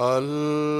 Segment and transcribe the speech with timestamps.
[0.00, 0.79] الله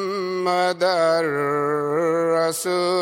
[2.47, 2.97] رسول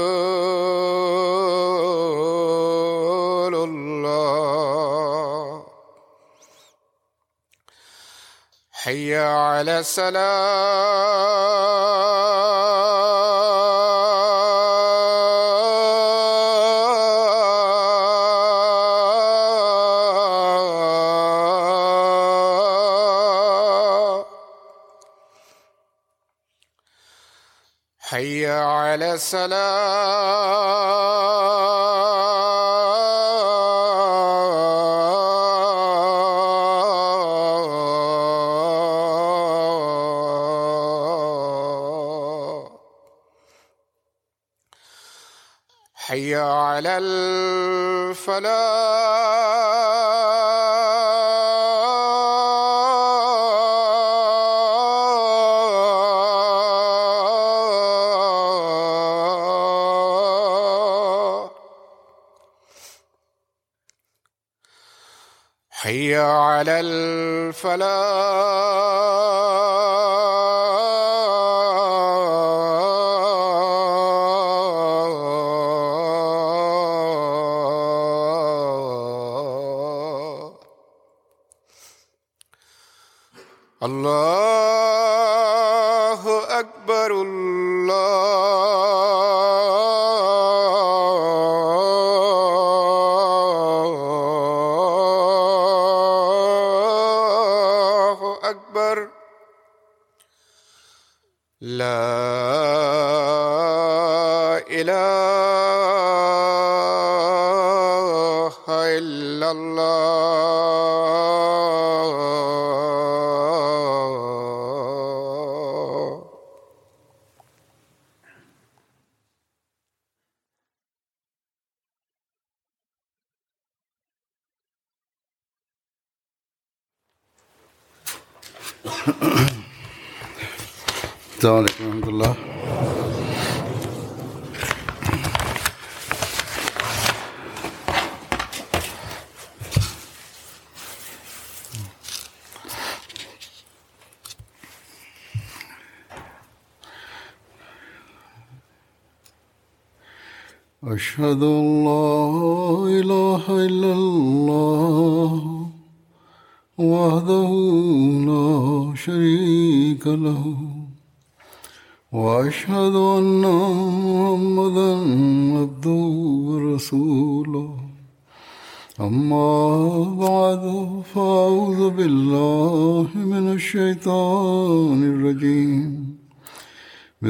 [3.55, 4.99] الله.
[8.71, 11.58] حي على السلام.
[28.09, 29.59] حي على السلام.
[45.95, 48.98] حي على الفلاح.
[65.89, 67.89] حي على الفلاح.
[83.83, 84.88] الله.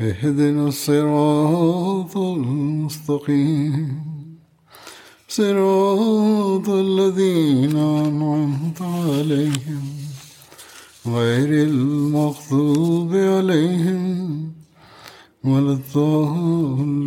[0.00, 4.04] اهدنا الصراط المستقيم.
[5.28, 9.82] صراط الذين أنعمت عليهم
[11.06, 14.52] غير المغضوب عليهم
[15.44, 16.98] ولا الضالين.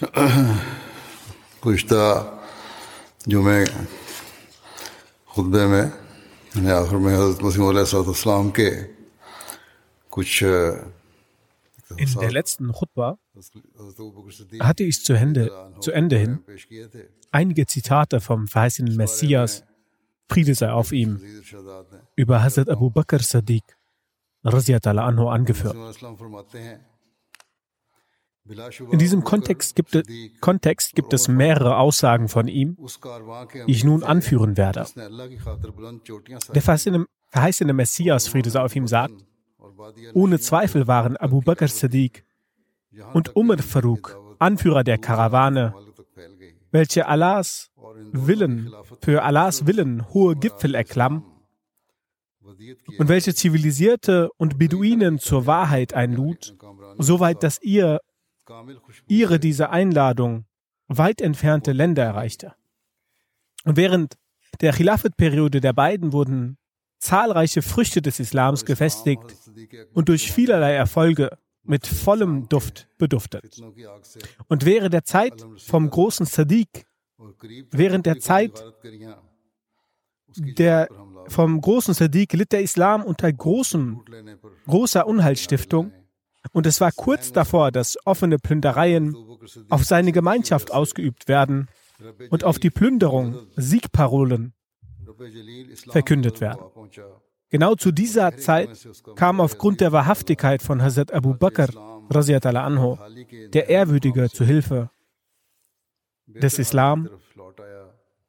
[1.64, 2.04] گزشتہ
[3.26, 3.99] جمعة.
[5.39, 5.85] खुतबे में
[6.55, 8.69] मैंने आखिर में हजरत मसीम के
[10.11, 10.43] कुछ
[11.97, 13.19] In der letzten Khutbah
[14.59, 16.39] hatte ich zu Ende, zu Ende hin
[17.31, 19.63] einige Zitate vom verheißenen Messias,
[20.27, 21.19] Friede sei auf ihm,
[22.15, 23.63] über Hazrat Abu Bakr Sadiq,
[24.43, 25.75] Raziatala Anho, angeführt.
[28.90, 30.02] In diesem Kontext gibt, es,
[30.40, 32.76] Kontext gibt es mehrere Aussagen von ihm,
[33.66, 34.86] die ich nun anführen werde.
[36.54, 39.14] Der verheißene, Messias, Friede sei auf ihm, sagt,
[40.14, 42.24] ohne Zweifel waren Abu Bakr Sadiq
[43.12, 45.74] und Umar Farouk Anführer der Karawane,
[46.72, 47.70] welche Allahs
[48.12, 51.24] Willen, für Allahs Willen hohe Gipfel erklammen
[52.98, 56.56] und welche zivilisierte und Beduinen zur Wahrheit einlud,
[56.98, 58.00] soweit dass ihr
[59.06, 60.44] ihre diese Einladung
[60.88, 62.54] weit entfernte Länder erreichte.
[63.64, 64.16] Und während
[64.60, 66.58] der Khilafat-Periode der beiden wurden
[66.98, 69.36] zahlreiche Früchte des Islams gefestigt
[69.92, 73.60] und durch vielerlei Erfolge mit vollem Duft beduftet.
[74.48, 76.86] Und während der Zeit vom großen Sadiq,
[77.70, 78.64] während der Zeit
[80.36, 80.88] der
[81.26, 84.02] vom großen Sadiq litt der Islam unter großem,
[84.66, 85.92] großer Unheilsstiftung
[86.52, 89.16] und es war kurz davor, dass offene Plündereien
[89.68, 91.68] auf seine Gemeinschaft ausgeübt werden
[92.30, 94.54] und auf die Plünderung Siegparolen
[95.90, 96.60] verkündet werden.
[97.50, 98.70] Genau zu dieser Zeit
[99.16, 101.68] kam aufgrund der Wahrhaftigkeit von Hazrat Abu Bakr
[102.08, 102.98] anho,
[103.52, 104.90] der Ehrwürdige zu Hilfe
[106.26, 107.08] des Islam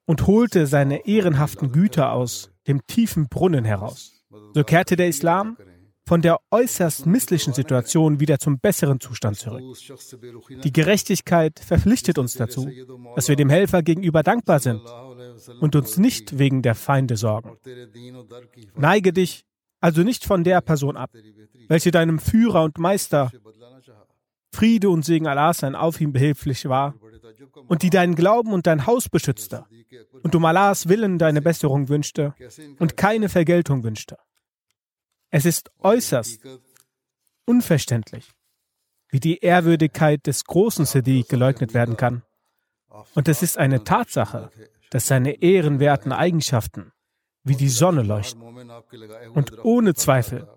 [0.05, 4.25] und holte seine ehrenhaften Güter aus dem tiefen Brunnen heraus.
[4.53, 5.57] So kehrte der Islam
[6.11, 9.63] von der äußerst misslichen Situation wieder zum besseren Zustand zurück.
[10.61, 12.69] Die Gerechtigkeit verpflichtet uns dazu,
[13.15, 14.81] dass wir dem Helfer gegenüber dankbar sind
[15.61, 17.55] und uns nicht wegen der Feinde sorgen.
[18.75, 19.45] Neige dich
[19.79, 21.11] also nicht von der Person ab,
[21.69, 23.31] welche deinem Führer und Meister
[24.53, 26.93] Friede und Segen Allah sein auf ihm behilflich war
[27.69, 29.63] und die deinen Glauben und dein Haus beschützte
[30.23, 32.33] und um Allahs Willen deine Besserung wünschte
[32.79, 34.17] und keine Vergeltung wünschte.
[35.31, 36.41] Es ist äußerst
[37.45, 38.29] unverständlich,
[39.09, 42.23] wie die Ehrwürdigkeit des großen Sadiq geleugnet werden kann.
[43.15, 44.51] Und es ist eine Tatsache,
[44.89, 46.91] dass seine ehrenwerten Eigenschaften
[47.43, 48.41] wie die Sonne leuchten.
[49.33, 50.47] Und ohne Zweifel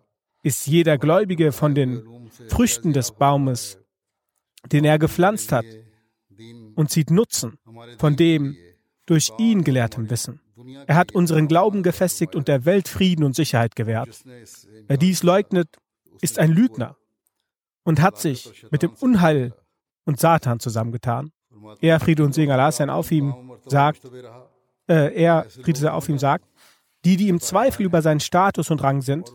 [0.43, 3.79] ist jeder Gläubige von den Früchten des Baumes,
[4.71, 5.65] den er gepflanzt hat,
[6.75, 7.59] und zieht Nutzen
[7.99, 8.57] von dem
[9.07, 10.41] durch ihn gelehrtem Wissen.
[10.87, 14.23] Er hat unseren Glauben gefestigt und der Welt Frieden und Sicherheit gewährt.
[14.87, 15.69] Wer dies leugnet,
[16.21, 16.97] ist ein Lügner
[17.85, 19.55] und hat sich mit dem Unheil
[20.05, 21.33] und Satan zusammengetan.
[21.81, 24.05] Er, Friede und Segen Allah sein auf ihm, sagt,
[24.87, 26.47] äh, er, Friede sei auf ihm, sagt,
[27.05, 29.31] die, die im Zweifel über seinen Status und Rang sind,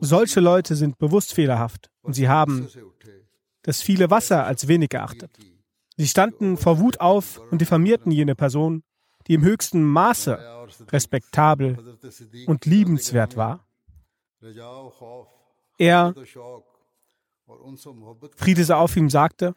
[0.00, 2.68] solche Leute sind bewusst fehlerhaft und sie haben
[3.62, 5.30] das viele Wasser als wenig geachtet.
[5.96, 8.82] Sie standen vor Wut auf und diffamierten jene Person,
[9.26, 10.38] die im höchsten Maße
[10.90, 11.98] respektabel
[12.46, 13.66] und liebenswert war.
[15.78, 16.14] Er,
[18.36, 19.54] Friede sei auf ihm, sagte,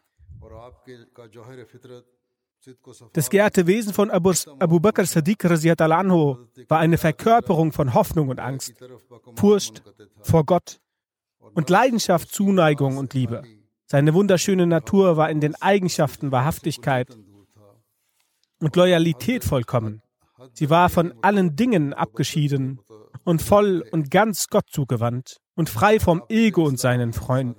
[3.12, 6.36] Das geehrte Wesen von Abu, Abu Bakr Sadiq anhu
[6.68, 8.74] war eine Verkörperung von Hoffnung und Angst,
[9.36, 9.82] Furcht
[10.22, 10.80] vor Gott
[11.54, 13.42] und Leidenschaft, Zuneigung und Liebe.
[13.86, 17.16] Seine wunderschöne Natur war in den Eigenschaften Wahrhaftigkeit
[18.60, 20.02] und Loyalität vollkommen.
[20.52, 22.80] Sie war von allen Dingen abgeschieden
[23.24, 27.56] und voll und ganz Gott zugewandt und frei vom Ego und seinen Freund,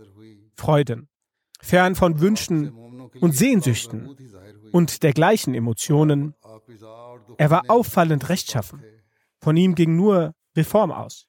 [0.55, 1.09] Freuden,
[1.61, 2.71] fern von Wünschen
[3.19, 4.15] und Sehnsüchten
[4.71, 6.35] und dergleichen Emotionen.
[7.37, 8.83] Er war auffallend rechtschaffen.
[9.41, 11.25] Von ihm ging nur Reform aus.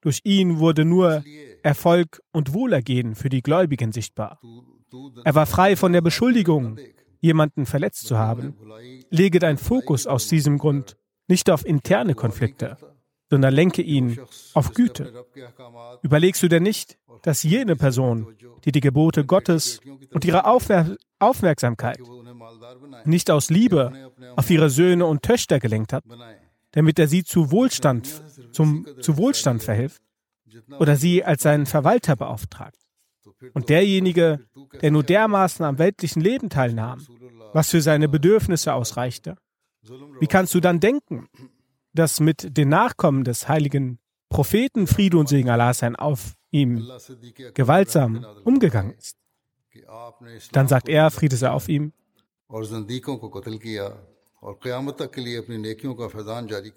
[0.00, 1.24] Durch ihn wurde nur
[1.62, 4.40] Erfolg und Wohlergehen für die Gläubigen sichtbar.
[5.24, 6.78] Er war frei von der Beschuldigung,
[7.22, 8.54] jemanden verletzt zu haben.
[9.08, 10.96] Lege dein Fokus aus diesem Grund
[11.28, 12.76] nicht auf interne Konflikte,
[13.30, 14.18] sondern lenke ihn
[14.52, 15.24] auf Güte.
[16.02, 18.26] Überlegst du denn nicht, dass jene Person,
[18.64, 19.80] die die Gebote Gottes
[20.12, 22.00] und ihre Aufwer Aufmerksamkeit
[23.04, 26.04] nicht aus Liebe auf ihre Söhne und Töchter gelenkt hat,
[26.72, 30.02] damit er sie zu Wohlstand, zum, zu Wohlstand verhilft
[30.80, 32.81] oder sie als seinen Verwalter beauftragt.
[33.54, 34.40] Und derjenige,
[34.80, 37.00] der nur dermaßen am weltlichen Leben teilnahm,
[37.52, 39.36] was für seine Bedürfnisse ausreichte,
[40.20, 41.28] wie kannst du dann denken,
[41.92, 46.88] dass mit den Nachkommen des heiligen Propheten Friede und Segen Allah sein auf ihm
[47.54, 49.16] gewaltsam umgegangen ist?
[50.52, 51.92] Dann sagt er, Friede sei auf ihm,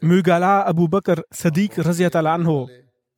[0.01, 2.67] Möge Allah Abu Bakr Sadiq anhu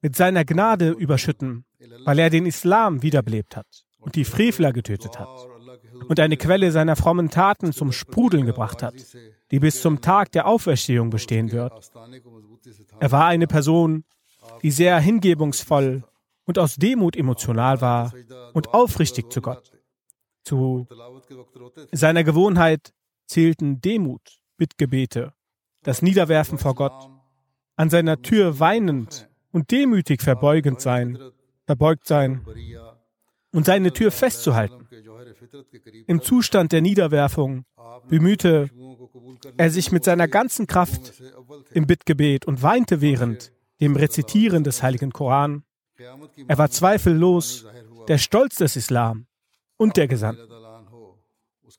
[0.01, 1.65] mit seiner Gnade überschütten,
[2.05, 5.47] weil er den Islam wiederbelebt hat und die Frevler getötet hat
[6.07, 8.95] und eine Quelle seiner frommen Taten zum Sprudeln gebracht hat,
[9.51, 11.91] die bis zum Tag der Auferstehung bestehen wird.
[12.99, 14.03] Er war eine Person,
[14.61, 16.03] die sehr hingebungsvoll
[16.45, 18.13] und aus Demut emotional war
[18.53, 19.71] und aufrichtig zu Gott.
[20.43, 20.87] Zu
[21.91, 22.93] seiner Gewohnheit
[23.25, 24.21] zählten Demut,
[24.55, 25.33] Bittgebete,
[25.83, 27.09] das Niederwerfen vor Gott,
[27.75, 31.19] an seiner Tür weinend und demütig verbeugend sein,
[31.67, 32.41] verbeugt sein
[33.51, 34.87] und seine Tür festzuhalten.
[36.07, 37.65] Im Zustand der Niederwerfung
[38.09, 38.69] bemühte
[39.57, 41.21] er sich mit seiner ganzen Kraft
[41.71, 45.63] im Bittgebet und weinte während dem Rezitieren des heiligen Koran.
[46.47, 47.65] Er war zweifellos
[48.07, 49.27] der Stolz des Islam
[49.75, 50.47] und der Gesandten.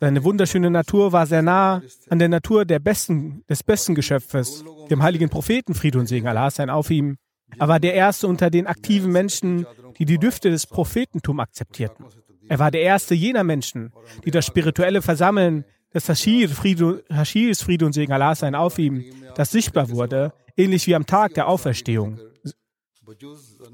[0.01, 5.31] Seine wunderschöne Natur war sehr nah an der Natur besten, des besten Geschöpfes, dem heiligen
[5.31, 7.17] Propheten Friede und Segen Allah sein auf ihm.
[7.57, 9.67] Er war der erste unter den aktiven Menschen,
[9.99, 12.05] die die Düfte des Prophetentum akzeptierten.
[12.49, 13.93] Er war der erste jener Menschen,
[14.25, 19.05] die das spirituelle Versammeln des Hashir, Friede, Hashirs Friede und Segen Allah sein auf ihm,
[19.35, 22.21] das sichtbar wurde, ähnlich wie am Tag der Auferstehung,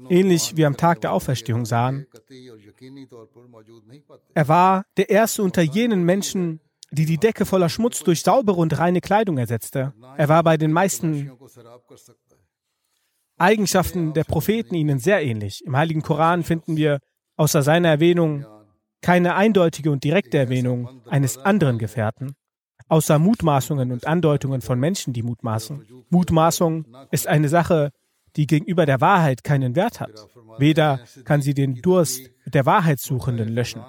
[0.09, 2.05] ähnlich wie am Tag der Auferstehung sahen.
[4.33, 6.59] Er war der erste unter jenen Menschen,
[6.91, 9.93] die die Decke voller Schmutz durch saubere und reine Kleidung ersetzte.
[10.17, 11.31] Er war bei den meisten
[13.37, 15.63] Eigenschaften der Propheten ihnen sehr ähnlich.
[15.65, 16.99] Im Heiligen Koran finden wir
[17.35, 18.45] außer seiner Erwähnung
[19.01, 22.35] keine eindeutige und direkte Erwähnung eines anderen Gefährten,
[22.87, 25.85] außer Mutmaßungen und Andeutungen von Menschen, die mutmaßen.
[26.09, 27.91] Mutmaßung ist eine Sache,
[28.35, 30.27] die gegenüber der Wahrheit keinen Wert hat.
[30.57, 33.81] Weder kann sie den Durst der Wahrheitssuchenden löschen.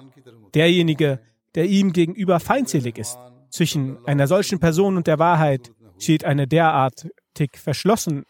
[0.53, 1.19] Derjenige,
[1.55, 3.17] der ihm gegenüber feindselig ist,
[3.49, 7.09] zwischen einer solchen Person und der Wahrheit steht eine derartig
[7.53, 8.23] verschlossen,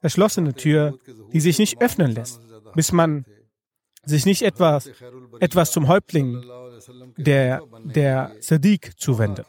[0.00, 0.98] verschlossene Tür,
[1.32, 2.40] die sich nicht öffnen lässt,
[2.74, 3.24] bis man
[4.04, 4.90] sich nicht etwas,
[5.40, 6.42] etwas zum Häuptling
[7.16, 9.46] der, der Sadiq zuwendet.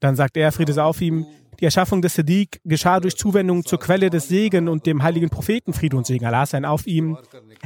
[0.00, 1.26] Dann sagt er, Friede sei auf ihm,
[1.58, 5.74] die Erschaffung des Sadiq geschah durch Zuwendung zur Quelle des Segen und dem heiligen Propheten
[5.74, 6.24] Friede und Segen.
[6.24, 7.18] Allah sein auf ihm.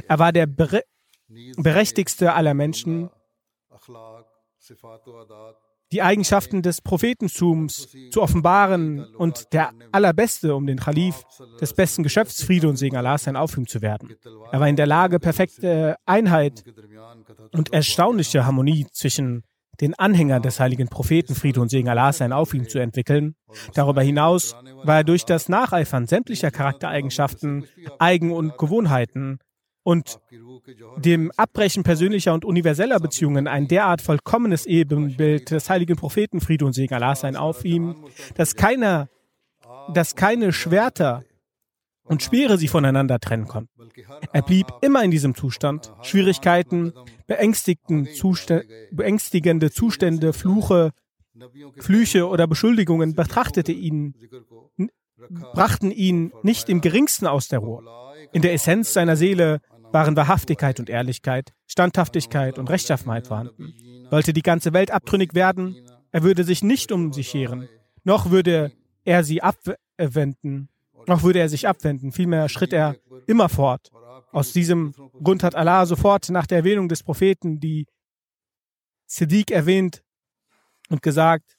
[0.07, 0.83] Er war der bere
[1.57, 3.09] berechtigste aller Menschen.
[5.91, 11.23] Die Eigenschaften des Prophetentums zu offenbaren und der Allerbeste, um den Khalif
[11.61, 14.15] des besten Geschöpfs Friede und Segen Allah sein auf ihm zu werden.
[14.51, 16.63] Er war in der Lage, perfekte Einheit
[17.51, 19.43] und erstaunliche Harmonie zwischen
[19.81, 23.35] den Anhängern des heiligen Propheten Friede und Segen Allah sein auf ihm zu entwickeln.
[23.73, 27.67] Darüber hinaus war er durch das Nacheifern sämtlicher Charaktereigenschaften,
[27.99, 29.39] Eigen- und Gewohnheiten
[29.85, 30.19] und
[30.97, 36.73] dem Abbrechen persönlicher und universeller Beziehungen ein derart vollkommenes Ebenbild des heiligen Propheten Friede und
[36.73, 37.95] Segen Allah sein auf ihm,
[38.33, 39.09] dass keiner,
[39.93, 41.23] dass keine Schwerter
[42.03, 43.69] und Speere sie voneinander trennen konnten.
[44.33, 45.93] Er blieb immer in diesem Zustand.
[46.01, 46.91] Schwierigkeiten,
[48.15, 50.93] Zustä beängstigende Zustände, Fluche,
[51.77, 54.15] Flüche oder Beschuldigungen betrachtete ihn,
[55.53, 57.83] brachten ihn nicht im geringsten aus der Ruhe.
[58.31, 59.61] In der Essenz seiner Seele
[59.95, 63.73] waren Wahrhaftigkeit und Ehrlichkeit, Standhaftigkeit und Rechtschaffenheit vorhanden.
[64.11, 65.77] Sollte die ganze Welt abtrünnig werden,
[66.11, 67.69] er würde sich nicht um sie scheren,
[68.03, 68.73] noch würde
[69.05, 70.67] er sie abwenden,
[71.07, 72.11] noch würde er sich abwenden.
[72.11, 73.89] Vielmehr schritt er immer fort.
[74.33, 77.87] Aus diesem Grund hat Allah sofort nach der Erwähnung des Propheten die
[79.05, 80.03] Siddiq erwähnt
[80.89, 81.55] und gesagt,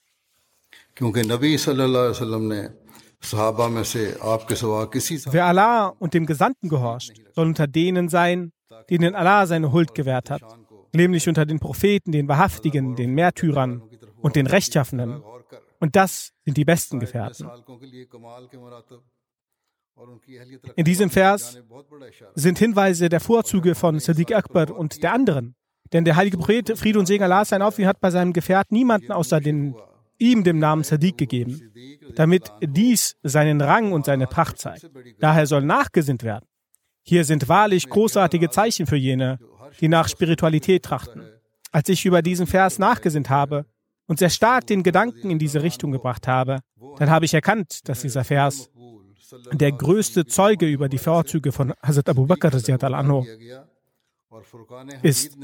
[5.31, 8.51] Wer Allah und dem Gesandten gehorcht, soll unter denen sein,
[8.89, 10.41] denen Allah seine Huld gewährt hat,
[10.93, 13.81] nämlich unter den Propheten, den Wahrhaftigen, den Märtyrern
[14.21, 15.21] und den Rechtschaffenen.
[15.79, 17.49] Und das sind die besten Gefährten.
[20.75, 21.59] In diesem Vers
[22.35, 25.55] sind Hinweise der Vorzüge von Sadiq Akbar und der anderen.
[25.93, 29.11] Denn der heilige Prophet, Friede und Segen Allah sein auf hat bei seinem Gefährten niemanden
[29.11, 29.75] außer den,
[30.17, 31.71] ihm dem Namen Sadiq gegeben,
[32.15, 34.89] damit dies seinen Rang und seine Pracht zeigt.
[35.19, 36.45] Daher soll nachgesinnt werden.
[37.03, 39.39] Hier sind wahrlich großartige Zeichen für jene,
[39.79, 41.23] die nach Spiritualität trachten.
[41.71, 43.65] Als ich über diesen Vers nachgesinnt habe
[44.07, 46.59] und sehr stark den Gedanken in diese Richtung gebracht habe,
[46.97, 48.69] dann habe ich erkannt, dass dieser Vers
[49.51, 52.53] der größte Zeuge über die Vorzüge von Hazrat Abu Bakr
[55.01, 55.37] ist.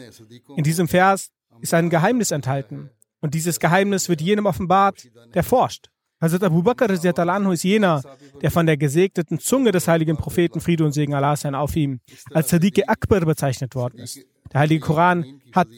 [0.55, 2.89] In diesem Vers ist ein Geheimnis enthalten.
[3.23, 5.87] Und dieses Geheimnis wird jenem offenbart, der forscht.
[6.19, 8.01] Hazrat Abu Bakr ist jener,
[8.41, 12.01] der von der gesegneten Zunge des heiligen Propheten Friede und Segen Allah sein auf ihm
[12.31, 14.19] als Sadiq Akbar bezeichnet worden ist.
[14.51, 15.69] Der heilige Koran hat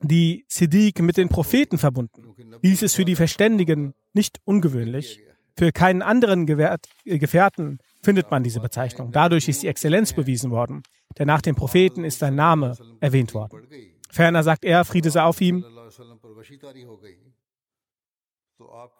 [0.00, 2.34] die Siddiq mit den Propheten verbunden.
[2.62, 5.20] Dies ist für die Verständigen nicht ungewöhnlich.
[5.58, 9.10] Für keinen anderen Gewährt, äh, Gefährten findet man diese Bezeichnung.
[9.12, 10.82] Dadurch ist die Exzellenz bewiesen worden,
[11.18, 13.66] denn nach dem Propheten ist sein Name erwähnt worden.
[14.10, 15.64] Ferner sagt er, Friede sei auf ihm.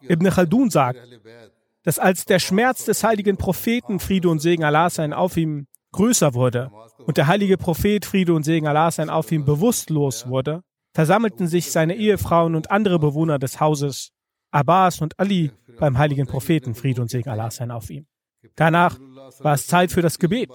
[0.08, 1.00] Ibn Khaldun sagt,
[1.82, 6.34] dass als der Schmerz des heiligen Propheten Friede und Segen Allah sein auf ihm größer
[6.34, 6.70] wurde
[7.06, 10.62] und der heilige Prophet Friede und Segen Allah sein auf ihm bewusstlos wurde,
[10.92, 14.10] versammelten sich seine Ehefrauen und andere Bewohner des Hauses,
[14.50, 18.06] Abbas und Ali, beim heiligen Propheten, Friede und Segen Allah sein auf ihm.
[18.54, 18.98] Danach
[19.40, 20.50] war es Zeit für das Gebet.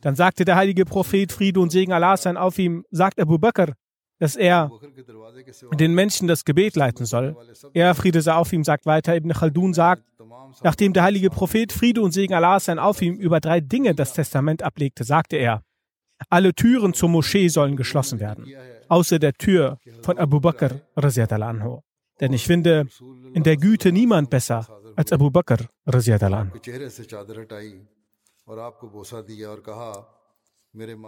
[0.00, 3.74] Dann sagte der heilige Prophet, Friede und Segen Allah sein auf ihm, sagt Abu Bakr,
[4.22, 4.70] dass er
[5.80, 7.36] den Menschen das Gebet leiten soll.
[7.74, 10.04] Er, Friede sei auf ihm, sagt weiter, Ibn Khaldun sagt,
[10.62, 14.12] nachdem der heilige Prophet, Friede und Segen Allah sein auf ihm, über drei Dinge das
[14.12, 15.64] Testament ablegte, sagte er,
[16.30, 18.46] alle Türen zur Moschee sollen geschlossen werden,
[18.88, 21.80] außer der Tür von Abu Bakr, anhu.
[22.20, 22.86] Denn ich finde
[23.34, 25.66] in der Güte niemand besser als Abu Bakr.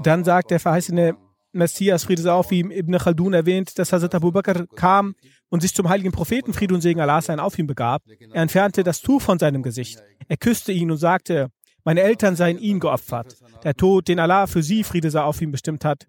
[0.03, 1.16] Dann sagt der verheißene
[1.55, 5.14] Messias, Friede sei auf ihm, Ibn Khaldun erwähnt, dass Hazrat Abu Bakr kam
[5.49, 8.03] und sich zum heiligen Propheten, Friede und Segen Allah sein auf ihm begab.
[8.33, 10.03] Er entfernte das Tuch von seinem Gesicht.
[10.29, 11.49] Er küsste ihn und sagte,
[11.85, 13.37] meine Eltern seien ihm geopfert.
[13.62, 16.07] Der Tod, den Allah für sie, Friede sei auf ihm, bestimmt hat,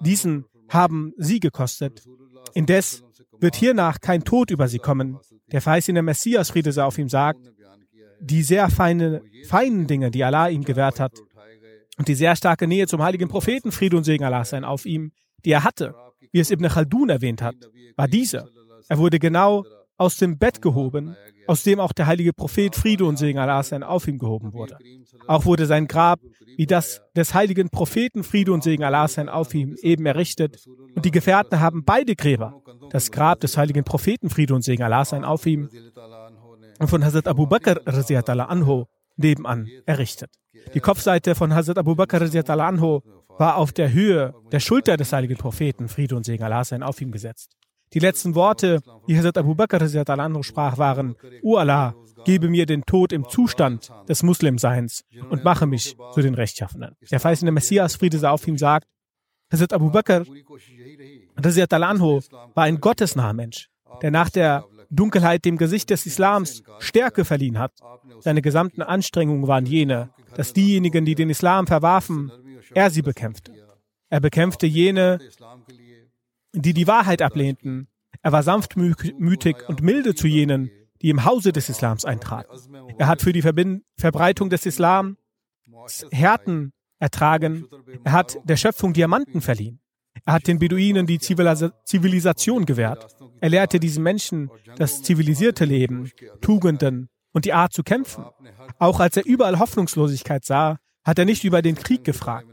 [0.00, 2.02] diesen haben sie gekostet.
[2.54, 3.04] Indes
[3.38, 5.18] wird hiernach kein Tod über sie kommen.
[5.52, 7.40] Der verheißene Messias, Friede sei auf ihm, sagt,
[8.20, 11.12] die sehr feine, feinen Dinge, die Allah ihm gewährt hat,
[11.98, 15.12] und die sehr starke Nähe zum heiligen Propheten, Friede und Segen Allah sein auf ihm,
[15.44, 15.94] die er hatte,
[16.32, 17.56] wie es Ibn Khaldun erwähnt hat,
[17.96, 18.48] war diese.
[18.88, 19.64] Er wurde genau
[19.96, 23.82] aus dem Bett gehoben, aus dem auch der heilige Prophet Friede und Segen Allah sein
[23.82, 24.78] auf ihm gehoben wurde.
[25.26, 26.20] Auch wurde sein Grab
[26.56, 30.66] wie das des heiligen Propheten Friede und Segen Allah sein auf ihm eben errichtet.
[30.94, 35.04] Und die Gefährten haben beide Gräber, das Grab des heiligen Propheten Friede und Segen Allah
[35.04, 35.68] sein auf ihm
[36.80, 37.80] und von Hazrat Abu Bakr
[38.48, 38.86] anhu
[39.18, 40.30] nebenan errichtet.
[40.74, 42.22] Die Kopfseite von Hazrat Abu Bakr
[42.60, 43.00] anhu
[43.38, 47.00] war auf der Höhe der Schulter des heiligen Propheten Friede und Segen Allah sein auf
[47.00, 47.52] ihm gesetzt.
[47.94, 52.82] Die letzten Worte, die Hazrat Abu Bakr anhu sprach, waren, O Allah, gebe mir den
[52.84, 56.96] Tod im Zustand des Muslimseins und mache mich zu den Rechtschaffenen.
[57.10, 58.86] Der verheißene Messias, Friede sei auf ihm, sagt,
[59.50, 60.24] Hazrat Abu Bakr
[61.36, 62.20] anhu
[62.54, 63.70] war ein gottesnaher Mensch,
[64.02, 67.72] der nach der Dunkelheit dem Gesicht des Islams Stärke verliehen hat.
[68.20, 72.32] Seine gesamten Anstrengungen waren jene, dass diejenigen, die den Islam verwarfen,
[72.74, 73.52] er sie bekämpfte.
[74.10, 75.18] Er bekämpfte jene,
[76.54, 77.88] die die Wahrheit ablehnten.
[78.22, 80.70] Er war sanftmütig und milde zu jenen,
[81.02, 82.48] die im Hause des Islams eintraten.
[82.98, 85.16] Er hat für die Verbind Verbreitung des Islam
[86.10, 87.66] Härten ertragen.
[88.04, 89.80] Er hat der Schöpfung Diamanten verliehen.
[90.24, 93.16] Er hat den Beduinen die Zivilisation gewährt.
[93.40, 98.24] Er lehrte diesen Menschen das zivilisierte Leben, Tugenden und die Art zu kämpfen.
[98.78, 102.48] Auch als er überall Hoffnungslosigkeit sah, hat er nicht über den Krieg gefragt.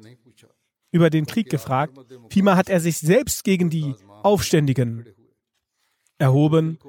[0.92, 1.98] Über den Krieg gefragt.
[2.30, 5.06] Vielmehr hat er sich selbst gegen die Aufständigen
[6.18, 6.80] erhoben.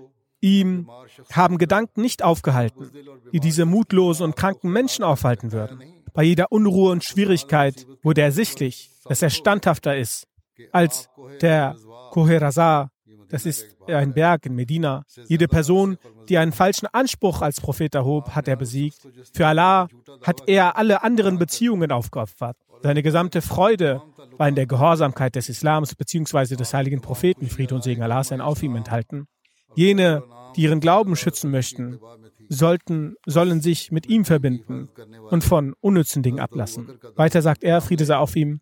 [0.40, 0.88] Ihm
[1.32, 2.90] haben Gedanken nicht aufgehalten,
[3.32, 5.82] die diese mutlosen und kranken Menschen aufhalten würden.
[6.12, 10.26] Bei jeder Unruhe und Schwierigkeit wurde ersichtlich, dass er standhafter ist
[10.72, 11.08] als
[11.40, 11.76] der
[12.10, 12.90] Koherazar
[13.28, 15.02] Das ist ein Berg in Medina.
[15.26, 18.98] Jede Person, die einen falschen Anspruch als Prophet erhob, hat er besiegt.
[19.32, 19.88] Für Allah
[20.22, 22.56] hat er alle anderen Beziehungen aufgeopfert.
[22.82, 24.02] Seine gesamte Freude
[24.36, 26.56] war in der Gehorsamkeit des Islams bzw.
[26.56, 29.26] des heiligen Propheten, Fried und Segen Allah sein auf ihm enthalten.
[29.76, 30.22] Jene,
[30.56, 32.00] die ihren Glauben schützen möchten,
[32.48, 34.88] sollten, sollen sich mit ihm verbinden
[35.30, 36.98] und von unnützen Dingen ablassen.
[37.14, 38.60] Weiter sagt er, Friede sei auf ihm,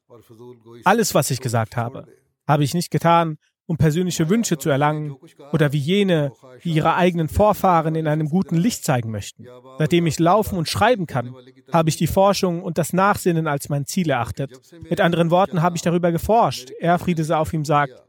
[0.84, 2.06] alles, was ich gesagt habe,
[2.46, 5.16] habe ich nicht getan, um persönliche Wünsche zu erlangen
[5.52, 9.46] oder wie jene, die ihre eigenen Vorfahren in einem guten Licht zeigen möchten.
[9.78, 11.34] Seitdem ich laufen und schreiben kann,
[11.72, 14.50] habe ich die Forschung und das Nachsinnen als mein Ziel erachtet.
[14.90, 16.72] Mit anderen Worten habe ich darüber geforscht.
[16.78, 18.02] Er, Friede sei auf ihm, sagt,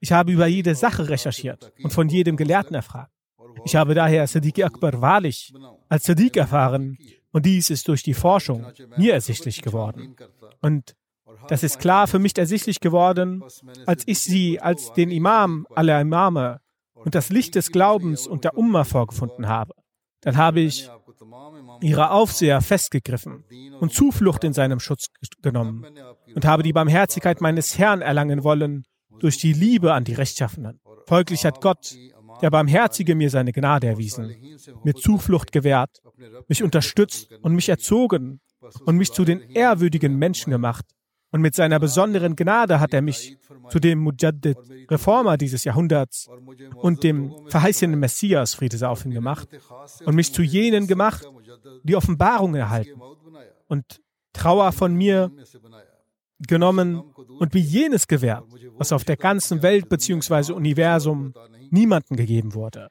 [0.00, 3.12] ich habe über jede Sache recherchiert und von jedem Gelehrten erfragt.
[3.64, 5.52] Ich habe daher Sadiq Akbar wahrlich
[5.88, 6.98] als Sadiq erfahren
[7.32, 10.16] und dies ist durch die Forschung mir ersichtlich geworden.
[10.60, 10.96] Und
[11.48, 13.42] das ist klar für mich ersichtlich geworden,
[13.86, 16.60] als ich sie als den Imam aller Imame
[16.94, 19.74] und das Licht des Glaubens und der Umma vorgefunden habe.
[20.22, 20.88] Dann habe ich
[21.80, 23.44] ihre Aufseher festgegriffen
[23.80, 25.06] und Zuflucht in seinem Schutz
[25.40, 25.86] genommen
[26.34, 28.84] und habe die Barmherzigkeit meines Herrn erlangen wollen
[29.20, 30.80] durch die Liebe an die Rechtschaffenen.
[31.06, 31.94] Folglich hat Gott,
[32.42, 34.34] der Barmherzige, mir seine Gnade erwiesen,
[34.84, 36.02] mir Zuflucht gewährt,
[36.48, 38.40] mich unterstützt und mich erzogen
[38.84, 40.86] und mich zu den ehrwürdigen Menschen gemacht,
[41.32, 44.58] und mit seiner besonderen Gnade hat er mich zu dem Mujaddid,
[44.90, 46.28] Reformer dieses Jahrhunderts
[46.74, 49.48] und dem verheißenen Messias, Friede sei auf ihn gemacht,
[50.04, 51.24] und mich zu jenen gemacht,
[51.84, 53.00] die Offenbarungen erhalten
[53.68, 54.00] und
[54.32, 55.30] Trauer von mir
[56.46, 57.02] genommen
[57.38, 58.44] und mir jenes gewährt,
[58.76, 60.52] was auf der ganzen Welt bzw.
[60.52, 61.34] Universum
[61.70, 62.88] niemanden gegeben wurde.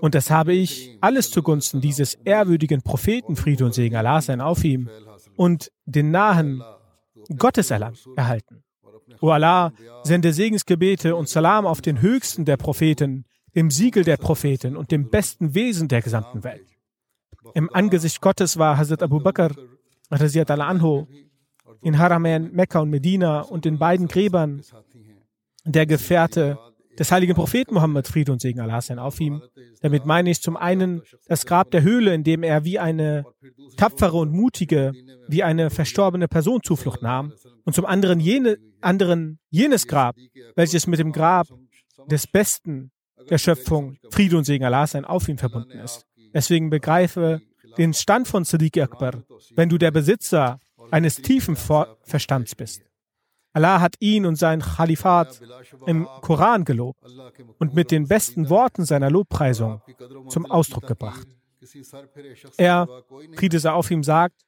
[0.00, 4.64] Und das habe ich alles zugunsten dieses ehrwürdigen Propheten, Friede und Segen Allah sein auf
[4.64, 4.88] ihm,
[5.36, 6.62] und den nahen
[7.36, 8.62] Gottes erhalten.
[9.20, 14.76] O Allah, sende Segensgebete und Salam auf den höchsten der Propheten, dem Siegel der Propheten
[14.76, 16.66] und dem besten Wesen der gesamten Welt.
[17.54, 19.50] Im Angesicht Gottes war Hazrat Abu Bakr,
[20.10, 21.06] Raziyat al-Anho,
[21.84, 24.62] in Haramen, Mekka und Medina und in beiden Gräbern
[25.64, 26.58] der Gefährte
[26.98, 29.42] des heiligen Propheten Muhammad, Friede und Segen Allah sein auf ihm.
[29.80, 33.24] Damit meine ich zum einen das Grab der Höhle, in dem er wie eine
[33.76, 34.92] tapfere und mutige,
[35.28, 37.32] wie eine verstorbene Person Zuflucht nahm,
[37.64, 40.16] und zum anderen jene, anderen jenes Grab,
[40.54, 41.48] welches mit dem Grab
[42.06, 42.90] des Besten
[43.30, 46.06] der Schöpfung, Friede und Segen Allah sein auf ihm verbunden ist.
[46.32, 47.40] Deswegen begreife
[47.78, 49.24] den Stand von Sadiq Akbar,
[49.56, 50.58] wenn du der Besitzer
[50.90, 52.82] eines tiefen Verstands bist.
[53.52, 55.40] Allah hat ihn und sein Khalifat
[55.86, 57.00] im Koran gelobt
[57.58, 59.80] und mit den besten Worten seiner Lobpreisung
[60.28, 61.28] zum Ausdruck gebracht.
[62.56, 62.88] Er,
[63.36, 64.44] Friede sei auf ihm, sagt,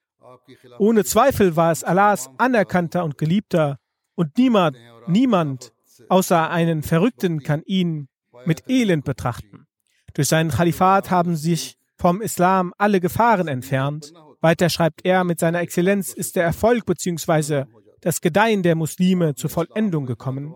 [0.78, 3.78] ohne Zweifel war es Allahs anerkannter und geliebter
[4.16, 5.72] und niemand, niemand
[6.08, 8.08] außer einen Verrückten kann ihn
[8.44, 9.66] mit Elend betrachten.
[10.14, 14.12] Durch seinen Khalifat haben sich vom Islam alle Gefahren entfernt.
[14.40, 17.64] Weiter schreibt er, mit seiner Exzellenz ist der Erfolg bzw
[18.06, 20.54] das Gedeihen der Muslime zur Vollendung gekommen.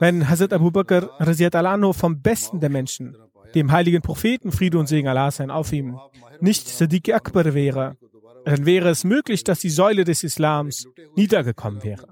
[0.00, 3.14] Wenn Hazrat Abu Bakr al vom Besten der Menschen,
[3.54, 5.98] dem heiligen Propheten Friede und Segen Allah sein auf ihm,
[6.40, 7.96] nicht Sadiq Akbar wäre,
[8.46, 12.06] dann wäre es möglich, dass die Säule des Islams niedergekommen wäre.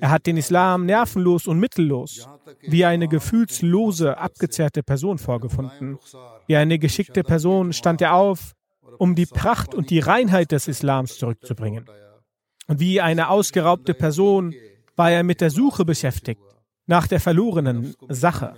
[0.00, 2.28] Er hat den Islam nervenlos und mittellos,
[2.60, 5.98] wie eine gefühlslose, abgezehrte Person vorgefunden.
[6.46, 8.52] Wie eine geschickte Person stand er auf,
[8.98, 11.86] um die Pracht und die Reinheit des Islams zurückzubringen.
[12.68, 14.54] Und wie eine ausgeraubte Person
[14.96, 16.42] war er mit der Suche beschäftigt
[16.86, 18.54] nach der verlorenen Sache,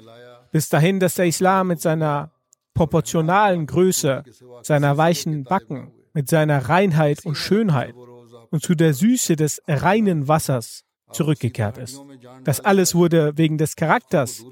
[0.53, 2.33] bis dahin, dass der Islam mit seiner
[2.75, 4.25] proportionalen Größe,
[4.63, 7.95] seiner weichen Backen, mit seiner Reinheit und Schönheit
[8.51, 12.01] und zu der Süße des reinen Wassers zurückgekehrt ist.
[12.45, 14.45] Das alles wurde wegen des Charakters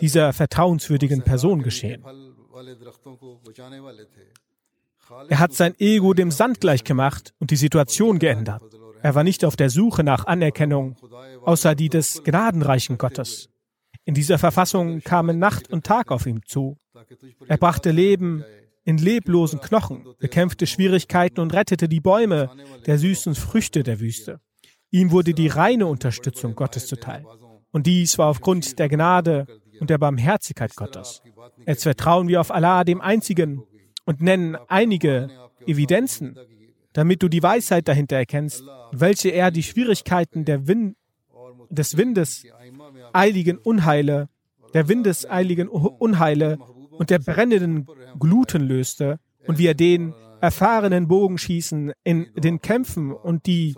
[0.00, 2.04] dieser vertrauenswürdigen Person geschehen.
[5.28, 8.62] Er hat sein Ego dem Sand gleichgemacht und die Situation geändert.
[9.02, 10.96] Er war nicht auf der Suche nach Anerkennung,
[11.44, 13.48] außer die des gnadenreichen Gottes.
[14.04, 16.78] In dieser Verfassung kamen Nacht und Tag auf ihm zu.
[17.46, 18.44] Er brachte Leben
[18.84, 22.50] in leblosen Knochen, bekämpfte Schwierigkeiten und rettete die Bäume
[22.86, 24.40] der süßen Früchte der Wüste.
[24.90, 27.24] Ihm wurde die reine Unterstützung Gottes zuteil.
[27.70, 29.46] Und dies war aufgrund der Gnade
[29.78, 31.22] und der Barmherzigkeit Gottes.
[31.66, 33.62] Jetzt vertrauen wir auf Allah, dem Einzigen,
[34.08, 35.28] und nennen einige
[35.66, 36.34] Evidenzen,
[36.94, 40.96] damit du die Weisheit dahinter erkennst, welche er die Schwierigkeiten Wind,
[41.68, 42.46] des Windes
[43.12, 44.30] eiligen Unheile,
[44.72, 46.56] der windeseiligen Unheile
[46.90, 47.86] und der brennenden
[48.18, 53.76] Gluten löste und wie er den erfahrenen Bogenschießen in den Kämpfen und die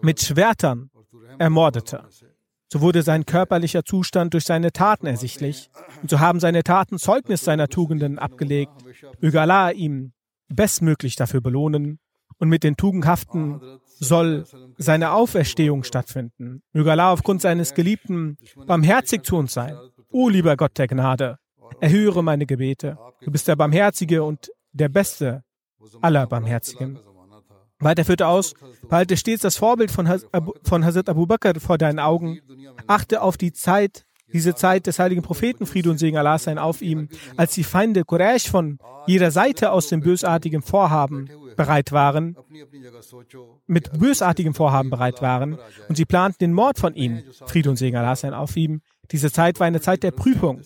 [0.00, 0.88] mit Schwertern
[1.38, 2.04] ermordete.
[2.72, 5.68] so wurde sein körperlicher Zustand durch seine Taten ersichtlich.
[6.02, 8.72] Und so haben seine Taten Zeugnis seiner Tugenden abgelegt.
[9.20, 10.12] Möge Allah ihm
[10.48, 11.98] bestmöglich dafür belohnen.
[12.38, 13.60] Und mit den Tugendhaften
[13.98, 14.44] soll
[14.76, 16.62] seine Auferstehung stattfinden.
[16.72, 19.76] Möge Allah aufgrund seines Geliebten barmherzig zu uns sein.
[20.10, 21.38] O lieber Gott der Gnade,
[21.80, 22.98] erhöre meine Gebete.
[23.22, 25.44] Du bist der Barmherzige und der Beste
[26.02, 26.98] aller Barmherzigen.
[27.78, 28.54] Weiter führte aus,
[28.88, 30.26] behalte stets das Vorbild von, Haz
[30.62, 32.40] von Hazrat Abu Bakr vor deinen Augen.
[32.86, 36.82] Achte auf die Zeit, diese Zeit des heiligen Propheten, Friede und Segen Allah sein auf
[36.82, 42.36] ihm, als die Feinde Quraysh von jeder Seite aus dem bösartigen Vorhaben bereit waren,
[43.66, 45.58] mit bösartigem Vorhaben bereit waren,
[45.88, 48.82] und sie planten den Mord von ihm, Friede und Segen Allah sein auf ihm.
[49.12, 50.62] Diese Zeit war eine Zeit der Prüfung.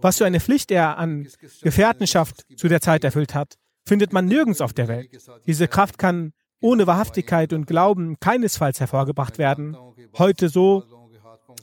[0.00, 1.28] Was für eine Pflicht er an
[1.62, 3.54] Gefährtenschaft zu der Zeit erfüllt hat,
[3.86, 5.10] findet man nirgends auf der Welt.
[5.46, 9.76] Diese Kraft kann ohne Wahrhaftigkeit und Glauben keinesfalls hervorgebracht werden.
[10.18, 10.84] Heute so,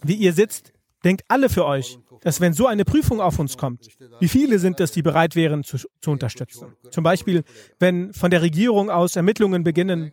[0.03, 3.87] wie ihr sitzt, denkt alle für euch, dass wenn so eine Prüfung auf uns kommt,
[4.19, 6.73] wie viele sind es, die bereit wären zu, zu unterstützen?
[6.91, 7.43] Zum Beispiel,
[7.79, 10.11] wenn von der Regierung aus Ermittlungen beginnen,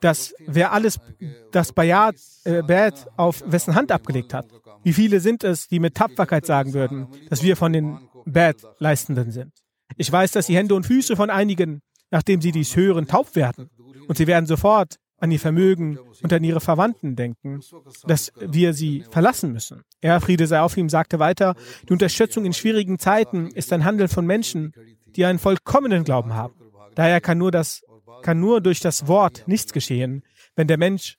[0.00, 0.98] dass wer alles
[1.52, 4.46] das Bayat, äh, auf wessen Hand abgelegt hat.
[4.82, 9.52] Wie viele sind es, die mit Tapferkeit sagen würden, dass wir von den Bad-Leistenden sind?
[9.96, 13.70] Ich weiß, dass die Hände und Füße von einigen, nachdem sie dies hören, taub werden.
[14.08, 17.60] Und sie werden sofort an ihr Vermögen und an ihre Verwandten denken,
[18.04, 19.82] dass wir sie verlassen müssen.
[20.00, 21.54] Er, Friede sei auf ihm, sagte weiter,
[21.88, 24.72] die Unterstützung in schwierigen Zeiten ist ein Handel von Menschen,
[25.14, 26.54] die einen vollkommenen Glauben haben.
[26.94, 27.82] Daher kann nur, das,
[28.22, 30.22] kann nur durch das Wort nichts geschehen,
[30.56, 31.16] wenn der Mensch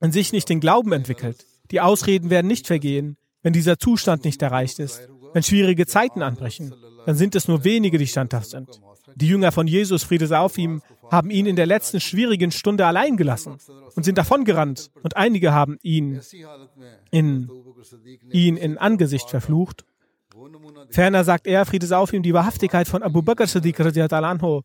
[0.00, 1.46] in sich nicht den Glauben entwickelt.
[1.70, 5.08] Die Ausreden werden nicht vergehen, wenn dieser Zustand nicht erreicht ist.
[5.32, 6.74] Wenn schwierige Zeiten anbrechen,
[7.06, 8.68] dann sind es nur wenige, die standhaft sind.
[9.16, 12.86] Die Jünger von Jesus, Friede sei auf ihm, haben ihn in der letzten schwierigen Stunde
[12.86, 13.58] allein gelassen
[13.94, 14.90] und sind davongerannt.
[15.02, 16.20] Und einige haben ihn
[17.10, 17.50] in,
[18.30, 19.84] ihn in Angesicht verflucht.
[20.90, 24.62] Ferner sagt er, Friede sei auf ihm, die Wahrhaftigkeit von Abu Bakr Siddiq anho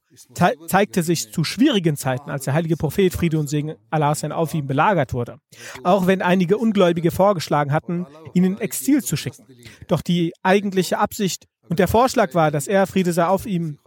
[0.67, 4.53] zeigte sich zu schwierigen Zeiten, als der heilige Prophet Friede und Segen Allah sein auf
[4.53, 5.39] ihm belagert wurde.
[5.83, 9.45] Auch wenn einige Ungläubige vorgeschlagen hatten, ihn in Exil zu schicken.
[9.87, 13.79] Doch die eigentliche Absicht und der Vorschlag war, dass er, Friede sei auf ihm,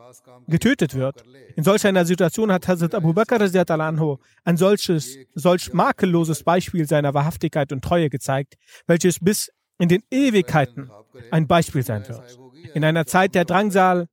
[0.47, 1.25] getötet wird.
[1.57, 7.15] In solch einer Situation hat Hazrat Abu Bakr anho ein solches, solch makelloses Beispiel seiner
[7.15, 8.55] Wahrhaftigkeit und Treue gezeigt,
[8.87, 10.91] welches bis in den Ewigkeiten
[11.31, 12.39] ein Beispiel sein wird.
[12.75, 14.09] In einer Zeit der Drangsal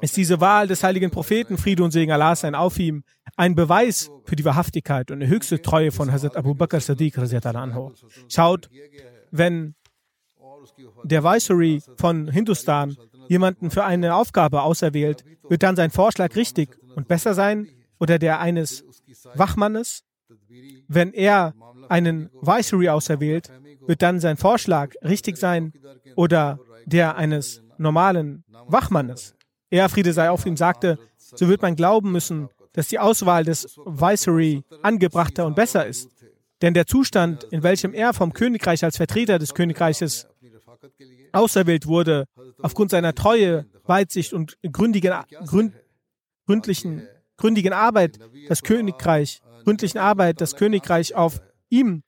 [0.00, 3.02] ist diese Wahl des heiligen Propheten, Friede und Segen Allah sein auf ihm,
[3.36, 7.92] ein Beweis für die Wahrhaftigkeit und die höchste Treue von Hazrat Abu Bakr Sadiq anho.
[8.28, 8.68] Schaut,
[9.30, 9.74] wenn
[11.04, 12.96] der Viceroy von Hindustan
[13.28, 18.40] jemanden für eine Aufgabe auserwählt, wird dann sein Vorschlag richtig und besser sein oder der
[18.40, 18.84] eines
[19.34, 20.04] Wachmannes?
[20.88, 21.54] Wenn er
[21.88, 23.50] einen Viceroy auserwählt,
[23.86, 25.72] wird dann sein Vorschlag richtig sein
[26.14, 29.34] oder der eines normalen Wachmannes?
[29.70, 33.76] Er, Friede sei auf ihm, sagte, so wird man glauben müssen, dass die Auswahl des
[33.84, 36.10] Viceroy angebrachter und besser ist.
[36.62, 40.26] Denn der Zustand, in welchem er vom Königreich als Vertreter des Königreiches
[41.32, 42.26] auserwählt wurde,
[42.60, 45.12] aufgrund seiner Treue, Weitsicht und gründigen,
[45.46, 45.74] gründ,
[46.46, 52.02] gründlichen, gründigen Arbeit das Königreich, gründlichen Arbeit das Königreich auf ihm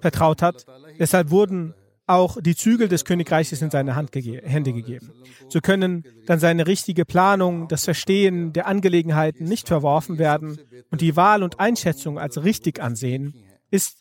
[0.00, 0.66] vertraut hat.
[0.98, 1.74] Deshalb wurden
[2.10, 5.12] auch die Zügel des Königreiches in seine Hand gege Hände gegeben.
[5.48, 10.58] So können dann seine richtige Planung, das Verstehen der Angelegenheiten nicht verworfen werden
[10.90, 13.34] und die Wahl und Einschätzung als richtig ansehen,
[13.70, 13.99] ist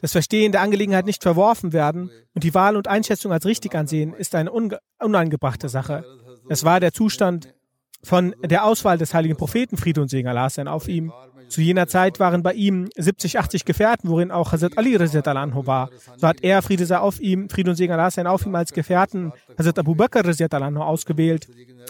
[0.00, 4.14] das Verstehen der Angelegenheit nicht verworfen werden und die Wahl und Einschätzung als richtig ansehen,
[4.14, 4.50] ist eine
[4.98, 6.04] unangebrachte Sache.
[6.48, 7.54] Es war der Zustand
[8.02, 11.12] von der Auswahl des heiligen Propheten, Friede und Segen Allah sein auf ihm.
[11.48, 15.90] Zu jener Zeit waren bei ihm 70, 80 Gefährten, worin auch Hazrat Ali anhu war.
[16.16, 18.72] So hat er, Friede sei auf ihm, Friede und Segen Allah sein auf ihm als
[18.72, 21.48] Gefährten Hazrat Abu Bakr anhu ausgewählt.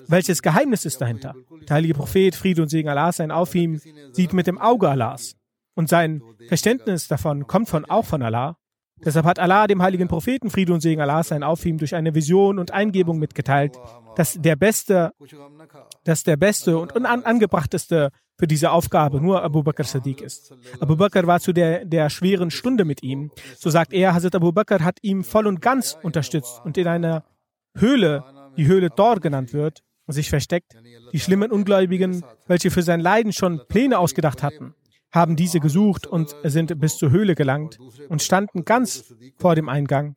[0.09, 1.35] Welches Geheimnis ist dahinter?
[1.69, 3.81] Der heilige Prophet, Friede und Segen Allah sein auf ihm,
[4.13, 5.37] sieht mit dem Auge Allahs.
[5.81, 8.59] Und sein Verständnis davon kommt von, auch von Allah.
[9.03, 12.15] Deshalb hat Allah dem heiligen Propheten Friede und Segen Allah sein auf ihm durch eine
[12.15, 13.79] Vision und Eingebung mitgeteilt,
[14.15, 15.13] dass der beste,
[16.05, 20.53] dass der beste und unangebrachteste für diese Aufgabe nur Abu Bakr Sadiq ist.
[20.81, 23.31] Abu Bakr war zu der, der schweren Stunde mit ihm.
[23.57, 27.25] So sagt er, Hazrat Abu Bakr hat ihm voll und ganz unterstützt und in einer
[27.75, 28.23] Höhle,
[28.59, 30.77] die Höhle Dor genannt wird, sich versteckt.
[31.15, 34.75] Die schlimmen Ungläubigen, welche für sein Leiden schon Pläne ausgedacht hatten,
[35.13, 40.17] haben diese gesucht und sind bis zur Höhle gelangt und standen ganz vor dem Eingang.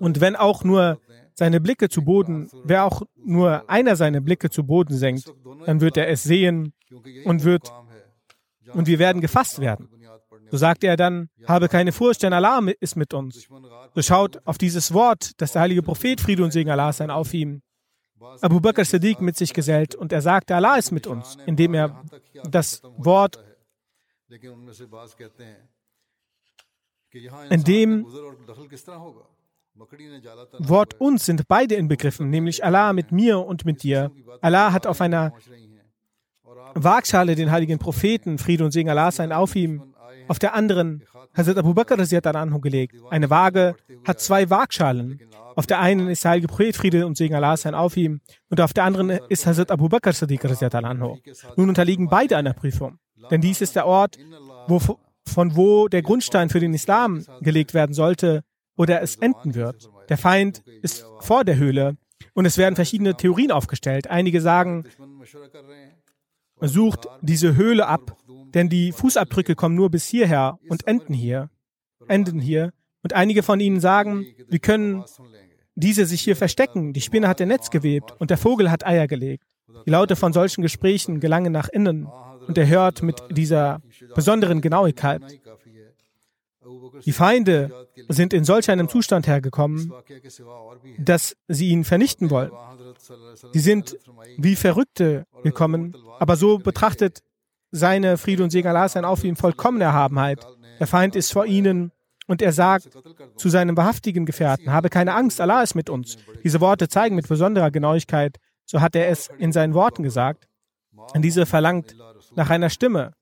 [0.00, 1.00] Und wenn auch nur
[1.34, 5.32] seine Blicke zu Boden, wer auch nur einer seine Blicke zu Boden senkt,
[5.66, 6.72] dann wird er es sehen
[7.24, 7.72] und wird
[8.74, 9.88] und wir werden gefasst werden.
[10.50, 13.48] So sagte er dann, habe keine Furcht, denn Allah ist mit uns.
[13.94, 17.34] So schaut auf dieses Wort, das der heilige Prophet Friede und Segen Allah sein auf
[17.34, 17.62] ihm.
[18.40, 22.02] Abu Bakr Siddiq mit sich gesellt und er sagte, Allah ist mit uns, indem er
[22.50, 23.38] das Wort,
[27.50, 28.04] in dem
[30.58, 34.10] Wort uns sind beide inbegriffen, nämlich Allah mit mir und mit dir.
[34.40, 35.32] Allah hat auf einer
[36.74, 39.94] Waagschale den heiligen Propheten, Friede und Segen Allah sein auf ihm,
[40.26, 41.98] auf der anderen Hazrat Abu Bakr
[42.34, 42.96] anhu gelegt.
[43.10, 45.20] Eine Waage hat zwei Waagschalen.
[45.54, 48.60] Auf der einen ist der heilige Prophet, Friede und Segen Allah sein auf ihm, und
[48.60, 50.12] auf der anderen ist Hazrat Abu Bakr
[50.84, 51.18] anhu.
[51.56, 52.98] Nun unterliegen beide einer Prüfung.
[53.30, 54.18] Denn dies ist der Ort,
[54.66, 54.80] wo,
[55.26, 58.42] von wo der Grundstein für den Islam gelegt werden sollte
[58.76, 59.90] oder es enden wird.
[60.08, 61.96] Der Feind ist vor der Höhle
[62.34, 64.08] und es werden verschiedene Theorien aufgestellt.
[64.08, 64.84] Einige sagen,
[66.60, 68.16] sucht diese Höhle ab,
[68.54, 71.50] denn die Fußabdrücke kommen nur bis hierher und enden hier,
[72.06, 72.72] enden hier.
[73.02, 75.04] Und einige von ihnen sagen, wir können
[75.74, 76.92] diese sich hier verstecken.
[76.92, 79.44] Die Spinne hat ein Netz gewebt und der Vogel hat Eier gelegt.
[79.86, 82.08] Die Laute von solchen Gesprächen gelangen nach innen
[82.48, 83.80] und er hört mit dieser
[84.14, 85.22] besonderen Genauigkeit.
[87.04, 89.92] Die Feinde sind in solch einem Zustand hergekommen,
[90.98, 92.50] dass sie ihn vernichten wollen.
[93.52, 93.98] Sie sind
[94.36, 97.22] wie Verrückte gekommen, aber so betrachtet
[97.70, 100.46] seine Friede und Segen Allah sein auf ihm vollkommene Erhabenheit.
[100.80, 101.92] Der Feind ist vor ihnen
[102.26, 102.90] und er sagt
[103.36, 106.16] zu seinem wahrhaftigen Gefährten, habe keine Angst, Allah ist mit uns.
[106.44, 110.48] Diese Worte zeigen mit besonderer Genauigkeit, so hat er es in seinen Worten gesagt.
[111.14, 111.96] Und diese verlangt
[112.34, 113.12] nach einer Stimme.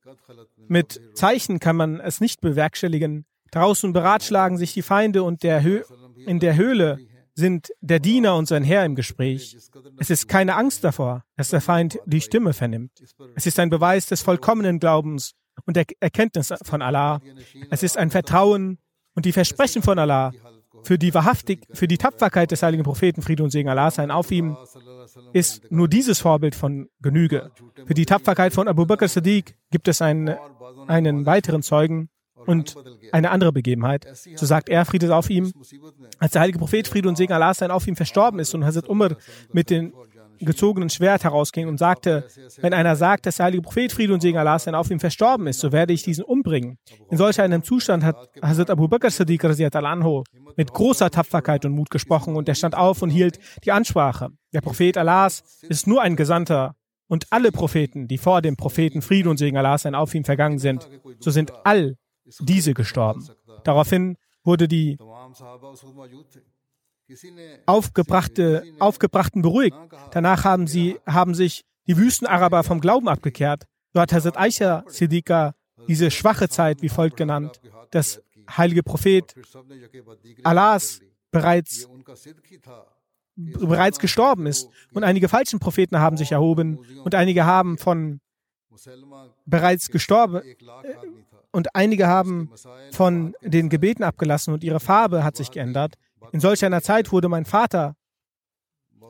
[0.69, 3.25] Mit Zeichen kann man es nicht bewerkstelligen.
[3.51, 5.65] Draußen beratschlagen sich die Feinde und der
[6.27, 6.99] in der Höhle
[7.35, 9.57] sind der Diener und sein Herr im Gespräch.
[9.99, 12.93] Es ist keine Angst davor, dass der Feind die Stimme vernimmt.
[13.35, 15.33] Es ist ein Beweis des vollkommenen Glaubens
[15.67, 17.21] und der Erkenntnis von Allah.
[17.71, 18.79] Es ist ein Vertrauen
[19.15, 20.33] und die Versprechen von Allah
[20.87, 24.31] für die wahrhaftig, für die Tapferkeit des heiligen Propheten Friede und Segen Allah sein auf
[24.31, 24.57] ihm
[25.33, 27.51] ist nur dieses Vorbild von Genüge.
[27.87, 30.37] Für die Tapferkeit von Abu Bakr Siddiq gibt es einen,
[30.87, 32.09] einen weiteren Zeugen,
[32.45, 32.77] und
[33.13, 34.07] eine andere Begebenheit.
[34.37, 35.53] So sagt er, Friede auf ihm,
[36.19, 38.89] als der heilige Prophet Friede und Segen Allah sein auf ihm verstorben ist und Hazrat
[38.89, 39.17] Umar
[39.53, 39.93] mit dem
[40.39, 42.27] gezogenen Schwert herausging und sagte,
[42.61, 45.47] wenn einer sagt, dass der heilige Prophet Friede und Segen Allah sein auf ihm verstorben
[45.47, 46.79] ist, so werde ich diesen umbringen.
[47.11, 50.25] In solch einem Zustand hat Hazrat Abu Bakr Siddiq anho
[50.57, 54.31] mit großer Tapferkeit und Mut gesprochen und er stand auf und hielt die Ansprache.
[54.53, 56.75] Der Prophet Allahs ist nur ein Gesandter
[57.09, 60.59] und alle Propheten, die vor dem Propheten Friede und Segen Allah sein auf ihm vergangen
[60.59, 60.89] sind,
[61.21, 61.97] so sind all
[62.41, 63.29] diese gestorben.
[63.65, 64.99] Daraufhin wurde die
[67.67, 69.77] aufgebrachte, Aufgebrachten beruhigt.
[70.11, 73.65] Danach haben, sie, haben sich die Wüstenaraber vom Glauben abgekehrt.
[73.93, 75.55] So hat Hazrat Aisha Siddiqa
[75.89, 78.21] diese schwache Zeit wie folgt genannt, dass
[78.57, 79.35] heilige Prophet
[80.43, 81.89] Allahs bereits,
[83.37, 84.69] bereits gestorben ist.
[84.93, 88.21] Und einige falschen Propheten haben sich erhoben und einige haben von
[89.47, 90.43] bereits gestorben,
[91.51, 92.51] und einige haben
[92.93, 95.95] von den Gebeten abgelassen und ihre Farbe hat sich geändert.
[96.33, 97.97] In solch einer Zeit wurde mein Vater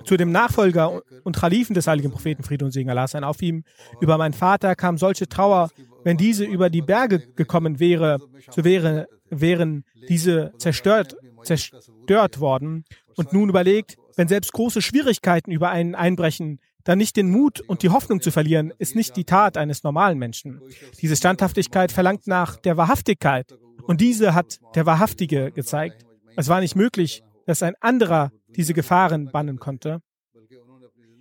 [0.04, 3.64] zu dem Nachfolger und Khalifen des heiligen Propheten Friede und Segen Allah sein auf ihm.
[4.00, 5.70] Über meinen Vater kam solche Trauer,
[6.04, 8.18] wenn diese über die Berge gekommen wäre,
[8.50, 12.84] so wäre, wären diese zerstört, zerstört worden.
[13.16, 17.82] Und nun überlegt, wenn selbst große Schwierigkeiten über einen einbrechen, dann nicht den Mut und
[17.82, 20.60] die Hoffnung zu verlieren, ist nicht die Tat eines normalen Menschen.
[21.00, 23.58] Diese Standhaftigkeit verlangt nach der Wahrhaftigkeit.
[23.82, 26.06] Und diese hat der Wahrhaftige gezeigt.
[26.36, 30.00] Es war nicht möglich, dass ein anderer diese Gefahren bannen konnte.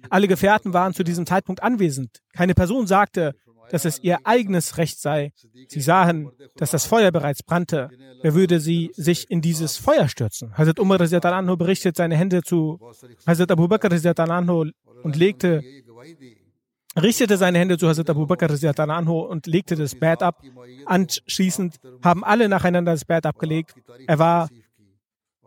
[0.09, 2.21] Alle Gefährten waren zu diesem Zeitpunkt anwesend.
[2.33, 3.33] Keine Person sagte,
[3.71, 5.31] dass es ihr eigenes Recht sei.
[5.67, 7.89] Sie sahen, dass das Feuer bereits brannte.
[8.21, 10.57] Wer würde sie sich in dieses Feuer stürzen?
[10.57, 12.79] Hazrat Umar anhu berichtet seine Hände zu
[13.25, 13.91] Hazrat Abu Bakr
[14.29, 14.71] anhu
[15.03, 15.63] und legte,
[17.01, 18.49] richtete seine Hände zu Hazrat Abu Bakr
[18.89, 20.41] anhu und legte das Bett ab.
[20.85, 23.73] Anschließend haben alle nacheinander das Bett abgelegt.
[24.07, 24.49] Er war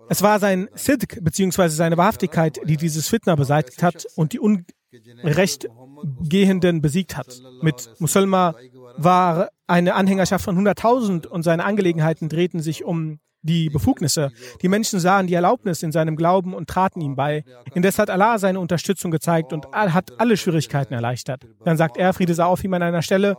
[0.09, 1.69] es war sein Sidq bzw.
[1.69, 7.41] seine Wahrhaftigkeit, die dieses Fitna beseitigt hat und die Unrechtgehenden besiegt hat.
[7.63, 8.55] Mit Musulma
[8.97, 13.19] war eine Anhängerschaft von 100.000 und seine Angelegenheiten drehten sich um
[13.49, 14.31] die Befugnisse.
[14.63, 17.45] Die Menschen sahen die Erlaubnis in seinem Glauben und traten ihm bei.
[17.75, 21.47] Indes hat Allah seine Unterstützung gezeigt und hat alle Schwierigkeiten erleichtert.
[21.65, 23.37] Dann sagt er, Friede sei auf ihm an einer Stelle,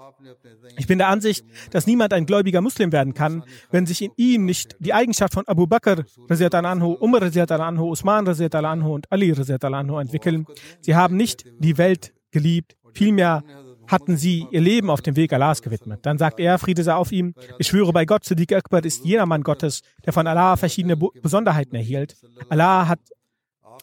[0.78, 4.45] ich bin der Ansicht, dass niemand ein gläubiger Muslim werden kann, wenn sich in ihm
[4.45, 10.45] nicht die Eigenschaft von Abu Bakr, anhu, Umar, anhu, Usman, anhu und Ali anhu entwickeln.
[10.82, 13.43] Sie haben nicht die Welt geliebt, vielmehr
[13.90, 16.06] hatten sie ihr Leben auf dem Weg Allahs gewidmet.
[16.06, 19.26] Dann sagt er, Friede sei auf ihm, ich schwöre bei Gott, Siddiq Akbar ist jener
[19.26, 22.16] Mann Gottes, der von Allah verschiedene Besonderheiten erhielt.
[22.50, 23.00] Allah hat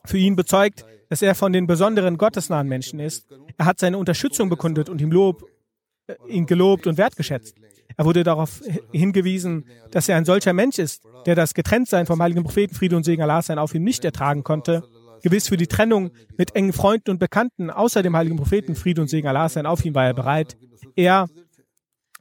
[0.04, 3.26] für ihn bezeugt, dass er von den besonderen gottesnahen Menschen ist.
[3.58, 5.44] Er hat seine Unterstützung bekundet und ihm Lob,
[6.06, 7.56] äh, ihn gelobt und wertgeschätzt.
[7.96, 12.42] Er wurde darauf hingewiesen, dass er ein solcher Mensch ist, der das Getrenntsein vom heiligen
[12.42, 14.82] Propheten Friede und Segen Allah sein auf ihm nicht ertragen konnte.
[15.22, 19.08] Gewiss für die Trennung mit engen Freunden und Bekannten außer dem heiligen Propheten Friede und
[19.08, 20.56] Segen Allah sein auf ihm war er bereit.
[20.94, 21.28] Er,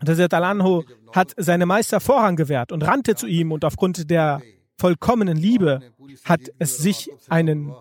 [0.01, 0.83] der Al-Anho,
[1.13, 4.41] hat seine Meister Vorrang gewährt und rannte zu ihm und aufgrund der
[4.77, 5.81] vollkommenen Liebe
[6.25, 7.73] hat es sich einen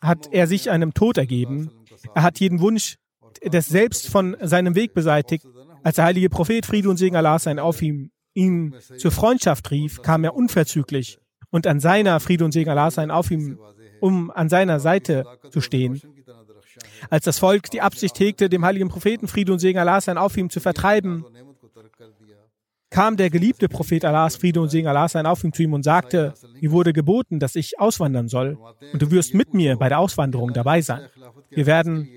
[0.00, 1.70] hat er sich einem Tod ergeben.
[2.14, 2.96] Er hat jeden Wunsch
[3.44, 5.46] des Selbst von seinem Weg beseitigt.
[5.82, 10.02] Als der heilige Prophet Friede und Segen Allah sein auf ihm ihn zur Freundschaft rief,
[10.02, 11.18] kam er unverzüglich
[11.50, 13.58] und an seiner Friede und Segen Allah sein auf ihm,
[14.00, 16.00] um an seiner Seite zu stehen.
[17.08, 20.36] Als das Volk die Absicht hegte, dem heiligen Propheten Friede und Segen Allah sein auf
[20.36, 21.24] ihm zu vertreiben,
[22.90, 25.84] kam der geliebte Prophet Allahs, Friede und Segen Allah sein auf ihm zu ihm und
[25.84, 28.58] sagte, mir wurde geboten, dass ich auswandern soll
[28.92, 31.08] und du wirst mit mir bei der Auswanderung dabei sein.
[31.50, 32.08] Wir werden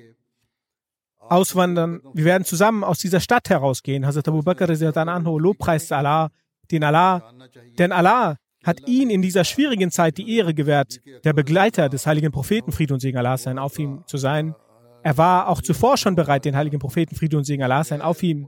[1.20, 4.06] auswandern, wir werden zusammen aus dieser Stadt herausgehen.
[4.06, 4.70] Hazrat Abu Bakr
[5.08, 6.30] anhu lobpreiste Allah,
[6.72, 7.34] den Allah,
[7.78, 12.32] denn Allah hat ihn in dieser schwierigen Zeit die Ehre gewährt, der Begleiter des heiligen
[12.32, 14.56] Propheten Friede und Segen Allah sein auf ihm zu sein.
[15.04, 18.24] Er war auch zuvor schon bereit, den heiligen Propheten Friede und Segen Allah sein auf
[18.24, 18.48] ihm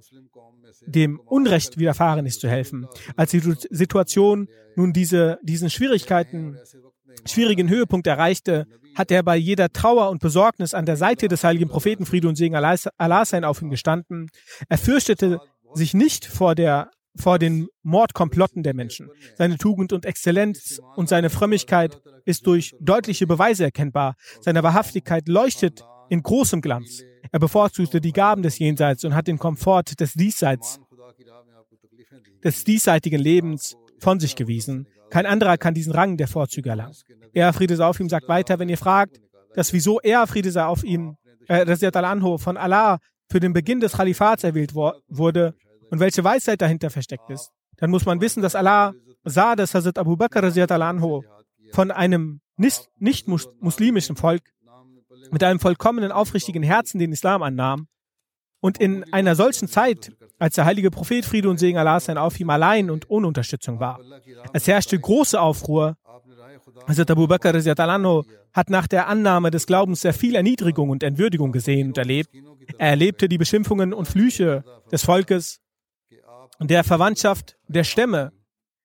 [0.88, 2.88] dem Unrecht widerfahren ist, zu helfen.
[3.16, 6.58] Als die Situation nun diese, diesen Schwierigkeiten,
[7.26, 11.70] schwierigen Höhepunkt erreichte, hat er bei jeder Trauer und Besorgnis an der Seite des heiligen
[11.70, 14.30] Propheten Friede und Segen Allah sein auf ihm gestanden.
[14.70, 15.40] Er fürchtete
[15.74, 19.10] sich nicht vor der vor den Mordkomplotten der Menschen.
[19.36, 24.16] Seine Tugend und Exzellenz und seine Frömmigkeit ist durch deutliche Beweise erkennbar.
[24.42, 27.04] Seine Wahrhaftigkeit leuchtet in großem Glanz.
[27.32, 30.80] Er bevorzugte die Gaben des Jenseits und hat den Komfort des Diesseits,
[32.44, 34.88] des diesseitigen Lebens von sich gewiesen.
[35.10, 36.96] Kein anderer kann diesen Rang der Vorzüge erlangen.
[37.34, 39.20] Er, Friede sei auf ihm, sagt weiter, wenn ihr fragt,
[39.56, 43.00] dass wieso er, Friede sei auf ihm, äh, Rasiat al-Anho, von Allah
[43.30, 45.56] für den Beginn des Khalifats erwählt wo wurde
[45.90, 49.98] und welche Weisheit dahinter versteckt ist, dann muss man wissen, dass Allah sah, dass Hazrat
[49.98, 50.52] Abu Bakr
[51.72, 54.44] von einem nicht-muslimischen Volk
[55.32, 57.88] mit einem vollkommenen, aufrichtigen Herzen den Islam annahm
[58.62, 62.40] und in einer solchen Zeit, als der heilige Prophet Friede und Segen Allah sein auf
[62.40, 64.00] ihm allein und ohne Unterstützung war.
[64.54, 65.98] Es herrschte große Aufruhr.
[66.88, 71.90] Hazrat Abu Bakr hat nach der Annahme des Glaubens sehr viel Erniedrigung und Entwürdigung gesehen
[71.90, 72.30] und erlebt.
[72.78, 75.60] Er erlebte die Beschimpfungen und Flüche des Volkes,
[76.60, 78.32] der Verwandtschaft, der Stämme,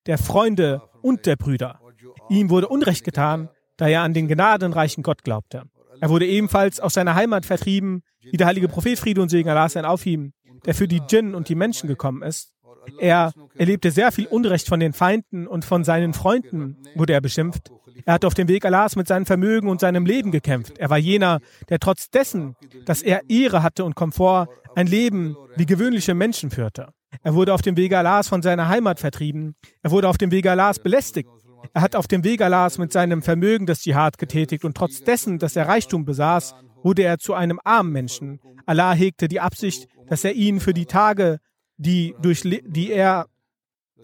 [0.07, 1.81] der Freunde und der Brüder.
[2.29, 5.65] Ihm wurde Unrecht getan, da er an den gnadenreichen Gott glaubte.
[6.01, 9.69] Er wurde ebenfalls aus seiner Heimat vertrieben, wie der heilige Prophet Friede und Segen Allah
[9.69, 10.33] sein auf ihm,
[10.65, 12.55] der für die Djinn und die Menschen gekommen ist.
[12.99, 17.71] Er erlebte sehr viel Unrecht von den Feinden und von seinen Freunden wurde er beschimpft.
[18.07, 20.79] Er hat auf dem Weg Allahs mit seinem Vermögen und seinem Leben gekämpft.
[20.79, 22.57] Er war jener, der trotz dessen,
[22.87, 26.89] dass er Ehre hatte und Komfort, ein Leben wie gewöhnliche Menschen führte.
[27.23, 29.55] Er wurde auf dem Wege Allahs von seiner Heimat vertrieben.
[29.83, 31.29] Er wurde auf dem Wege Allahs belästigt.
[31.73, 35.39] Er hat auf dem Weg Allahs mit seinem Vermögen das Dschihad getätigt und trotz dessen,
[35.39, 38.41] dass er Reichtum besaß, wurde er zu einem armen Menschen.
[38.67, 41.39] Allah hegte die Absicht, dass er ihn für die Tage,
[41.77, 43.27] die, durch, die er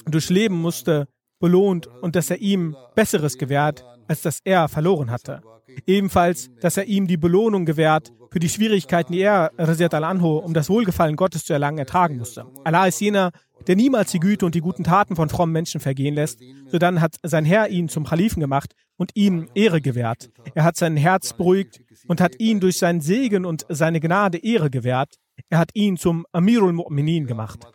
[0.04, 1.08] durchleben musste,
[1.40, 5.42] belohnt und dass er ihm Besseres gewährt, als das er verloren hatte.
[5.86, 10.52] Ebenfalls, dass er ihm die Belohnung gewährt für die Schwierigkeiten, die er, Raziat al-Anho, um
[10.52, 12.44] das Wohlgefallen Gottes zu erlangen, ertragen musste.
[12.64, 13.30] Allah ist jener,
[13.66, 17.00] der niemals die Güte und die guten Taten von frommen Menschen vergehen lässt, so dann
[17.00, 20.28] hat sein Herr ihn zum Khalifen gemacht und ihm Ehre gewährt.
[20.54, 24.68] Er hat sein Herz beruhigt und hat ihn durch seinen Segen und seine Gnade Ehre
[24.68, 25.14] gewährt.
[25.48, 27.66] Er hat ihn zum Amirul Mu'minin gemacht.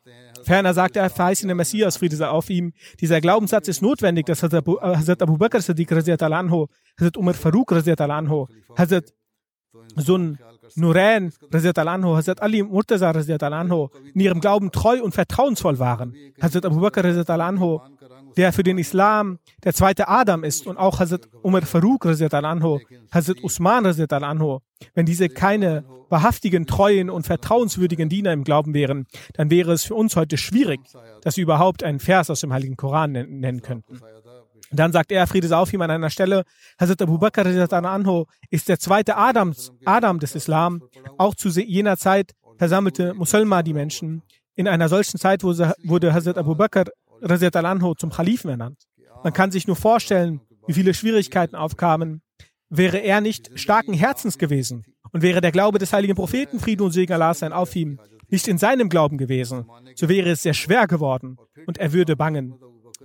[0.43, 4.59] Ferner sagt der verheißene Messias, Friede sei auf ihm, dieser Glaubenssatz ist notwendig, dass Hazrat
[4.59, 6.67] Abu, äh, Hazrat Abu Bakr anho,
[6.99, 8.47] Hazrat Umar Farouk anho,
[8.77, 9.11] Hazrat
[9.95, 10.37] Sun
[10.75, 11.31] Nurain
[11.75, 16.15] anho, Hazrat Ali Murtaza anho, in ihrem Glauben treu und vertrauensvoll waren.
[16.41, 17.81] Hazrat Abu Bakr anho,
[18.37, 22.79] der für den Islam der zweite Adam ist und auch Hazrat Umar Farouk anho,
[23.11, 24.61] Hazrat Usman anho,
[24.93, 29.95] wenn diese keine wahrhaftigen, treuen und vertrauenswürdigen Diener im Glauben wären, dann wäre es für
[29.95, 30.81] uns heute schwierig,
[31.23, 33.99] dass wir überhaupt einen Vers aus dem Heiligen Koran nennen könnten.
[34.71, 36.43] Dann sagt er, Friede sei auf ihm an einer Stelle,
[36.79, 40.81] Hazrat Abu Bakr anho ist der zweite Adams, Adam des Islam.
[41.17, 44.21] Auch zu jener Zeit versammelte Musulma die Menschen.
[44.55, 46.85] In einer solchen Zeit wurde Hazrat Abu Bakr
[47.21, 48.83] anho zum Khalifen ernannt.
[49.23, 52.21] Man kann sich nur vorstellen, wie viele Schwierigkeiten aufkamen.
[52.69, 56.91] Wäre er nicht starken Herzens gewesen Und wäre der Glaube des heiligen Propheten, Frieden und
[56.91, 57.99] Segen Allah sein auf ihm,
[58.29, 59.65] nicht in seinem Glauben gewesen,
[59.95, 62.53] so wäre es sehr schwer geworden und er würde bangen.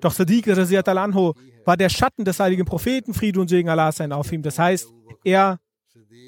[0.01, 1.35] Doch Sadiq al-Anho
[1.65, 4.43] war der Schatten des heiligen Propheten, Frieden und Segen Allah sein auf ihm.
[4.43, 4.93] Das heißt,
[5.25, 5.59] er,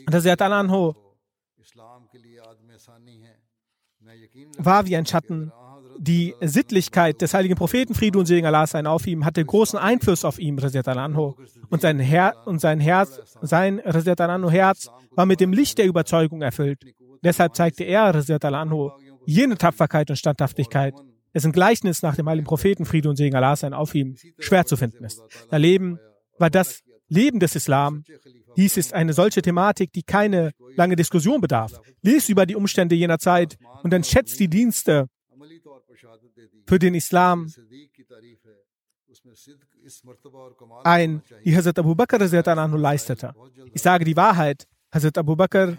[0.06, 0.96] al-Anho,
[4.58, 5.52] war wie ein Schatten.
[6.00, 10.24] Die Sittlichkeit des heiligen Propheten, Frieden und Segen Allah sein auf ihm, hatte großen Einfluss
[10.24, 11.36] auf ihn, al-Anho.
[11.70, 16.42] Und sein, Her und sein Herz, sein al-Anho Herz war mit dem Licht der Überzeugung
[16.42, 16.84] erfüllt.
[17.22, 18.92] Deshalb zeigte er, al-Anho,
[19.26, 20.94] jene Tapferkeit und Standhaftigkeit,
[21.38, 24.76] dessen Gleichnis nach dem heiligen Propheten Friede und Segen Allah sein auf ihm schwer zu
[24.76, 25.22] finden ist.
[25.48, 26.00] Sein Leben
[26.36, 28.02] war das Leben des Islam.
[28.56, 31.80] Dies ist eine solche Thematik, die keine lange Diskussion bedarf.
[32.02, 35.06] Lies über die Umstände jener Zeit und dann schätzt die Dienste
[36.66, 37.46] für den Islam
[40.82, 43.32] ein, die Hazrat Abu Bakr leistete.
[43.72, 44.66] Ich sage die Wahrheit.
[44.92, 45.76] Hazrat Abu Bakr,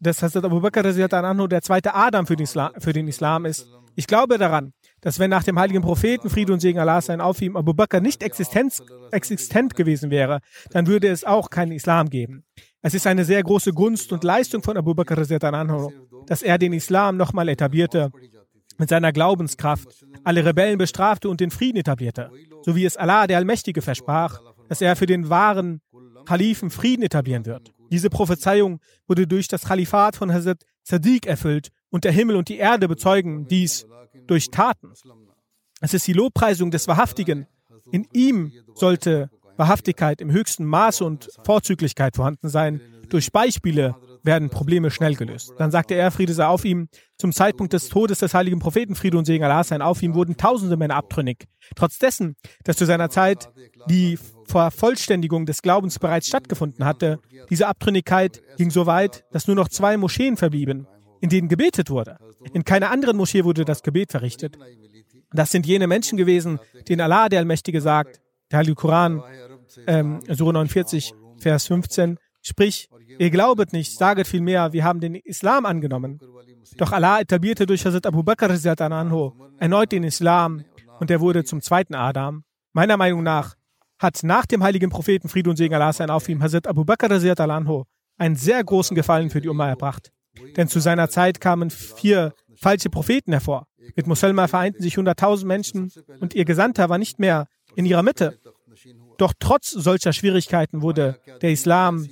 [0.00, 3.68] dass Hazrat Abu Bakr der zweite Adam für den, Islam, für den Islam ist.
[3.98, 7.40] Ich glaube daran, dass wenn nach dem heiligen Propheten Friede und Segen Allah sein auf
[7.40, 10.40] ihm Abu Bakr nicht existenz, existent gewesen wäre,
[10.70, 12.44] dann würde es auch keinen Islam geben.
[12.82, 17.16] Es ist eine sehr große Gunst und Leistung von Abu Bakr, dass er den Islam
[17.16, 18.10] nochmal etablierte,
[18.78, 22.30] mit seiner Glaubenskraft, alle Rebellen bestrafte und den Frieden etablierte,
[22.62, 25.80] so wie es Allah, der Allmächtige, versprach, dass er für den wahren
[26.26, 27.72] Kalifen Frieden etablieren wird.
[27.90, 32.58] Diese Prophezeiung wurde durch das Kalifat von Hazrat Sadiq erfüllt und der Himmel und die
[32.58, 33.86] Erde bezeugen dies
[34.26, 34.92] durch Taten.
[35.80, 37.46] Es ist die Lobpreisung des Wahrhaftigen.
[37.92, 42.80] In ihm sollte Wahrhaftigkeit im höchsten Maße und Vorzüglichkeit vorhanden sein.
[43.08, 45.54] Durch Beispiele werden Probleme schnell gelöst.
[45.58, 49.16] Dann sagte er, Friede sei auf ihm, zum Zeitpunkt des Todes des heiligen Propheten, Friede
[49.16, 51.46] und Segen Allah sein auf ihm, wurden tausende Männer abtrünnig.
[51.76, 52.34] Trotz dessen,
[52.64, 53.48] dass zu seiner Zeit
[53.88, 57.20] die Vervollständigung des Glaubens bereits stattgefunden hatte,
[57.50, 60.88] diese Abtrünnigkeit ging so weit, dass nur noch zwei Moscheen verblieben
[61.26, 62.18] in denen gebetet wurde.
[62.52, 64.56] In keiner anderen Moschee wurde das Gebet verrichtet.
[65.32, 68.20] Das sind jene Menschen gewesen, denen Allah, der Allmächtige, sagt,
[68.52, 69.22] der Heilige Koran,
[69.88, 75.66] ähm, Surah 49, Vers 15, sprich, ihr glaubet nicht, saget vielmehr, wir haben den Islam
[75.66, 76.20] angenommen.
[76.76, 78.50] Doch Allah etablierte durch Hazrat Abu Bakr
[78.80, 80.64] anhu erneut den Islam
[81.00, 82.44] und er wurde zum zweiten Adam.
[82.72, 83.54] Meiner Meinung nach
[83.98, 87.10] hat nach dem heiligen Propheten Friede und Segen Allah sein auf ihm Hazrat Abu Bakr
[87.10, 87.82] anhu
[88.16, 90.12] einen sehr großen Gefallen für die Umma erbracht.
[90.56, 93.66] Denn zu seiner Zeit kamen vier falsche Propheten hervor.
[93.94, 98.38] Mit Muselma vereinten sich 100.000 Menschen und ihr Gesandter war nicht mehr in ihrer Mitte.
[99.18, 102.06] Doch trotz solcher Schwierigkeiten wurde der Islam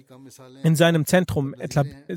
[0.62, 1.54] in seinem Zentrum,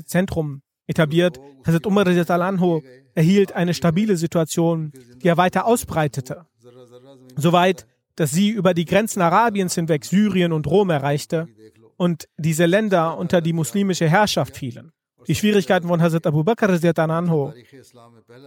[0.04, 1.38] Zentrum etabliert.
[1.66, 2.82] Hazrat Umar al-Anho
[3.14, 4.92] erhielt eine stabile Situation,
[5.22, 6.46] die er weiter ausbreitete.
[7.36, 7.86] Soweit,
[8.16, 11.46] dass sie über die Grenzen Arabiens hinweg Syrien und Rom erreichte
[11.96, 14.92] und diese Länder unter die muslimische Herrschaft fielen
[15.28, 17.52] die Schwierigkeiten von Hazrat Abu Bakr anhu,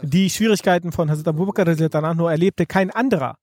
[0.02, 1.68] die Schwierigkeiten von Hazrat Abu Bakr
[2.04, 3.36] anhu erlebte kein anderer,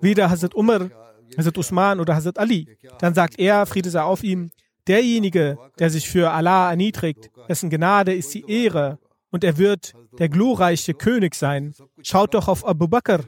[0.00, 0.90] weder Hazrat Umar,
[1.38, 2.66] Hazrat Usman oder Hazrat Ali.
[2.98, 4.50] Dann sagt er, Friede sei auf ihm,
[4.86, 8.98] derjenige, der sich für Allah erniedrigt, dessen Gnade ist die Ehre
[9.30, 11.74] und er wird der glorreiche König sein.
[12.02, 13.20] Schaut doch auf Abu Bakr,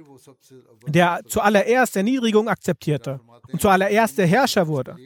[0.86, 3.20] der zuallererst Erniedrigung akzeptierte
[3.52, 4.96] und zuallererst der Herrscher wurde.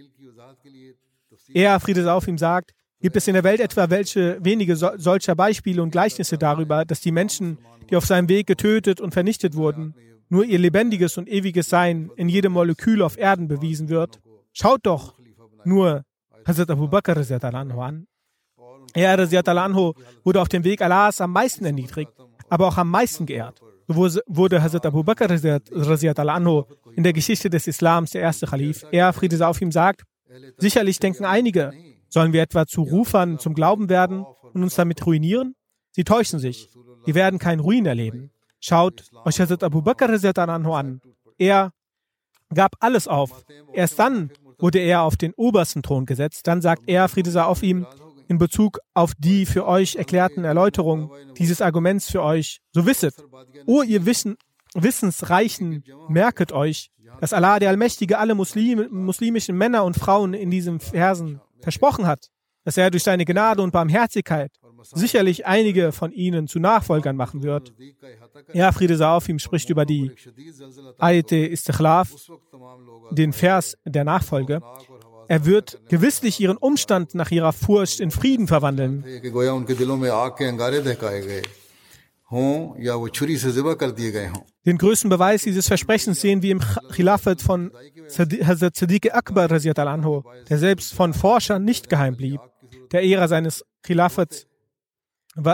[1.53, 4.89] Er, Friede sei auf ihm, sagt, Gibt es in der Welt etwa welche wenige so,
[4.97, 7.59] solcher Beispiele und Gleichnisse darüber, dass die Menschen,
[7.91, 9.95] die auf seinem Weg getötet und vernichtet wurden,
[10.29, 14.21] nur ihr lebendiges und ewiges Sein in jedem Molekül auf Erden bewiesen wird?
[14.53, 15.15] Schaut doch
[15.65, 16.05] nur
[16.47, 18.07] Hazrat Abu Bakr an.
[18.95, 19.93] Er, anhu,
[20.25, 22.13] wurde auf dem Weg Allahs am meisten erniedrigt,
[22.49, 23.61] aber auch am meisten geehrt.
[23.89, 23.95] So
[24.27, 28.87] wurde Hazrat Abu Bakr anhu in der Geschichte des Islams der erste Khalif.
[28.91, 30.03] Er, Friede sei auf ihm, sagt,
[30.57, 31.73] sicherlich denken einige,
[32.17, 35.55] Sollen wir etwa zu Rufern zum Glauben werden und uns damit ruinieren?
[35.91, 36.71] Sie täuschen sich.
[37.05, 38.31] Wir werden keinen Ruin erleben.
[38.59, 41.01] Schaut euch Hazrat Abu Bakr an.
[41.37, 41.73] Er
[42.55, 43.45] gab alles auf.
[43.75, 46.47] Erst dann wurde er auf den obersten Thron gesetzt.
[46.47, 47.87] Dann sagt er, Friede sei auf ihm,
[48.29, 53.15] in Bezug auf die für euch erklärten Erläuterungen dieses Arguments für euch, so wisset,
[53.67, 54.37] o ihr Wissen,
[54.73, 56.89] Wissensreichen, merket euch,
[57.21, 62.29] dass Allah der Allmächtige alle Muslim, muslimischen Männer und Frauen in diesen Versen versprochen hat,
[62.65, 64.53] dass er durch seine Gnade und Barmherzigkeit
[64.83, 67.73] sicherlich einige von ihnen zu Nachfolgern machen wird.
[68.53, 70.13] Ja, Friede sei auf ihm, spricht über die
[70.99, 72.13] Ayete Istikhlaf,
[73.11, 74.63] den Vers der Nachfolge.
[75.29, 79.05] Er wird gewisslich ihren Umstand nach ihrer Furcht in Frieden verwandeln.
[84.65, 86.61] Den größten Beweis dieses Versprechens sehen wir im
[86.91, 87.71] Khilafat von
[88.19, 92.41] Hazrat Sadiq Akbar, der selbst von Forschern nicht geheim blieb.
[92.91, 94.47] Der Ära seines Khilafats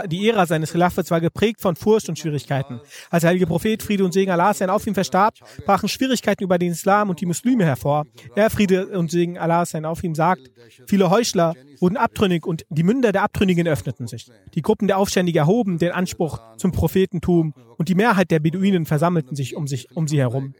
[0.06, 2.80] die Ära seines Khilafats war geprägt von Furcht und Schwierigkeiten.
[3.10, 5.34] Als der heilige Prophet Friede und Segen Allah sein auf ihm verstarb,
[5.66, 8.04] brachen Schwierigkeiten über den Islam und die Muslime hervor.
[8.36, 10.50] Er, Friede und Segen Allah sein auf ihm, sagt,
[10.86, 14.30] viele Heuchler wurden abtrünnig und die Münder der Abtrünnigen öffneten sich.
[14.54, 19.34] Die Gruppen der Aufständigen erhoben den Anspruch zum Prophetentum und die Mehrheit der Beduinen versammelten
[19.34, 20.54] sich um, sich, um sie herum.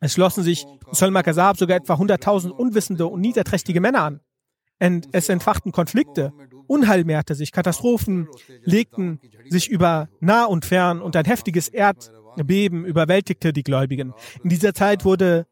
[0.00, 4.20] Es schlossen sich Musalma Kazab sogar etwa 100.000 unwissende und niederträchtige Männer an.
[5.12, 6.32] Es entfachten Konflikte,
[6.74, 8.28] Unheil mehrte sich, Katastrophen
[8.64, 14.12] legten sich über nah und fern und ein heftiges Erdbeben überwältigte die Gläubigen.
[14.42, 15.46] In dieser Zeit wurde,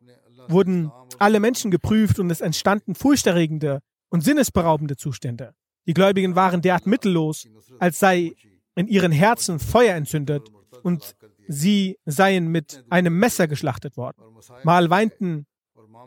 [0.49, 5.55] wurden alle Menschen geprüft und es entstanden furchterregende und sinnesberaubende Zustände.
[5.87, 7.47] Die Gläubigen waren derart mittellos,
[7.79, 8.33] als sei
[8.75, 10.51] in ihren Herzen Feuer entzündet
[10.83, 11.15] und
[11.47, 14.23] sie seien mit einem Messer geschlachtet worden.
[14.65, 15.47] Mal weinten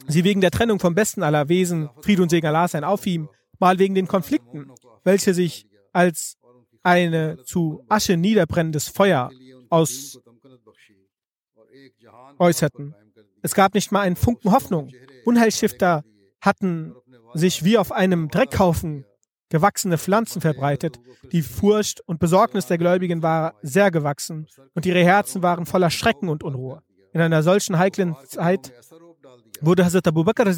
[0.07, 3.29] sie wegen der Trennung vom besten aller Wesen, Fried und Segen Allah sein auf ihm,
[3.59, 4.71] mal wegen den Konflikten,
[5.05, 6.35] welche sich als
[6.83, 9.31] eine zu Asche niederbrennendes Feuer
[9.69, 10.19] aus
[12.37, 12.93] äußerten.
[13.41, 14.91] Es gab nicht mal einen Funken Hoffnung.
[15.23, 16.03] Unheilstifter
[16.41, 16.93] hatten
[17.33, 19.05] sich wie auf einem Dreckhaufen
[19.49, 20.99] gewachsene Pflanzen verbreitet.
[21.31, 26.29] Die Furcht und Besorgnis der Gläubigen war sehr gewachsen und ihre Herzen waren voller Schrecken
[26.29, 26.81] und Unruhe.
[27.13, 28.73] In einer solchen heiklen Zeit
[29.61, 30.51] wurde Hazrat Abu Bakr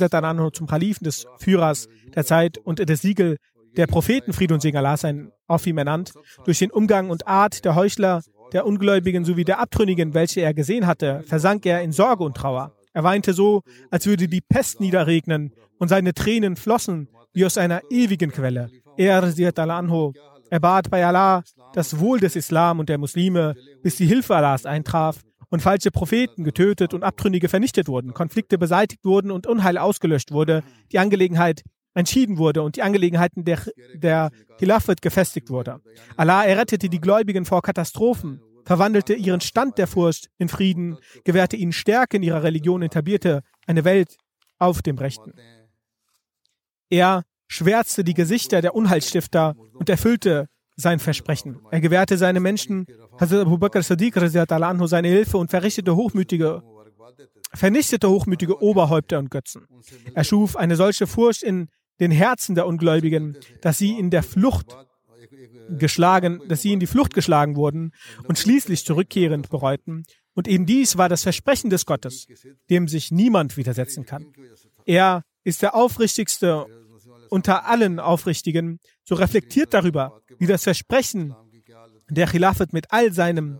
[0.54, 3.38] zum Kalifen des Führers der Zeit und des Siegel
[3.76, 6.13] der Propheten Friede und Segen Allah sein auf ihm ernannt.
[6.45, 8.22] Durch den Umgang und Art der Heuchler,
[8.53, 12.74] der Ungläubigen sowie der Abtrünnigen, welche er gesehen hatte, versank er in Sorge und Trauer.
[12.93, 13.61] Er weinte so,
[13.91, 18.72] als würde die Pest niederregnen und seine Tränen flossen wie aus einer ewigen Quelle.
[18.97, 20.13] Er, anho,
[20.49, 21.43] er bat bei Allah
[21.74, 23.53] das Wohl des Islam und der Muslime,
[23.84, 29.05] bis die Hilfe Allahs eintraf und falsche Propheten getötet und Abtrünnige vernichtet wurden, Konflikte beseitigt
[29.05, 31.61] wurden und Unheil ausgelöscht wurde, die Angelegenheit
[31.98, 33.60] entschieden wurde und die Angelegenheiten der,
[33.95, 34.30] der
[34.60, 35.82] Khilafat gefestigt wurde.
[36.16, 41.74] Allah errettete die Gläubigen vor Katastrophen, verwandelte ihren Stand der Furcht in Frieden, gewährte ihnen
[41.74, 44.18] Stärke in ihrer Religion, etablierte eine Welt
[44.60, 45.34] auf dem Rechten.
[46.89, 51.60] Er schwärzte die Gesichter der Unheilstifter und erfüllte sein Versprechen.
[51.72, 52.86] Er gewährte seine Menschen,
[53.20, 56.62] Hazrat Abu Bakr Sadiq anhu, seine Hilfe und verrichtete hochmütige,
[57.54, 59.66] vernichtete hochmütige Oberhäupter und Götzen.
[60.14, 61.70] Er schuf eine solche Furcht in
[62.00, 64.76] den Herzen der Ungläubigen, dass sie in der Flucht
[65.70, 67.91] geschlagen, dass sie in die Flucht geschlagen wurden
[68.28, 70.04] und schließlich zurückkehrend bereuten.
[70.34, 72.28] Und eben dies war das Versprechen des Gottes,
[72.70, 74.34] dem sich niemand widersetzen kann.
[74.86, 76.68] Er ist der aufrichtigste
[77.30, 78.80] unter allen Aufrichtigen.
[79.04, 81.36] So reflektiert darüber, wie das Versprechen
[82.10, 83.60] der Khilafat mit all seinem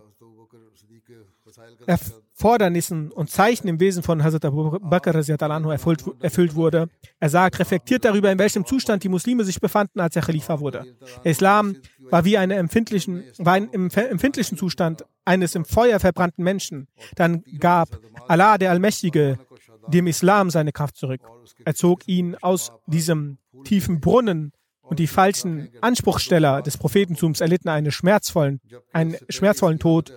[2.38, 6.88] Erfordernissen und Zeichen im Wesen von Hazrat Abu Bakr erfüllt, erfüllt wurde.
[7.18, 10.86] Er sagt, reflektiert darüber, in welchem Zustand die Muslime sich befanden, als er Khalifa wurde.
[11.24, 16.44] Der Islam war wie eine empfindlichen, war ein, im empfindlichen Zustand eines im Feuer verbrannten
[16.44, 16.86] Menschen.
[17.16, 17.88] Dann gab
[18.28, 19.40] Allah, der Allmächtige,
[19.88, 21.22] dem Islam seine Kraft zurück.
[21.64, 27.90] Er zog ihn aus diesem tiefen Brunnen und die falschen Anspruchsteller des Prophetentums erlitten einen
[27.90, 28.60] schmerzvollen,
[28.92, 30.12] einen schmerzvollen Tod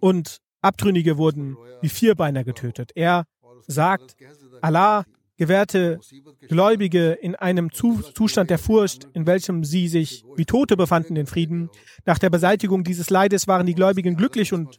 [0.00, 2.92] und Abtrünnige wurden wie Vierbeiner getötet.
[2.94, 3.24] Er
[3.66, 4.16] sagt,
[4.60, 5.04] Allah
[5.36, 6.00] gewährte
[6.48, 11.70] Gläubige in einem Zustand der Furcht, in welchem sie sich wie Tote befanden, den Frieden.
[12.04, 14.76] Nach der Beseitigung dieses Leides waren die Gläubigen glücklich und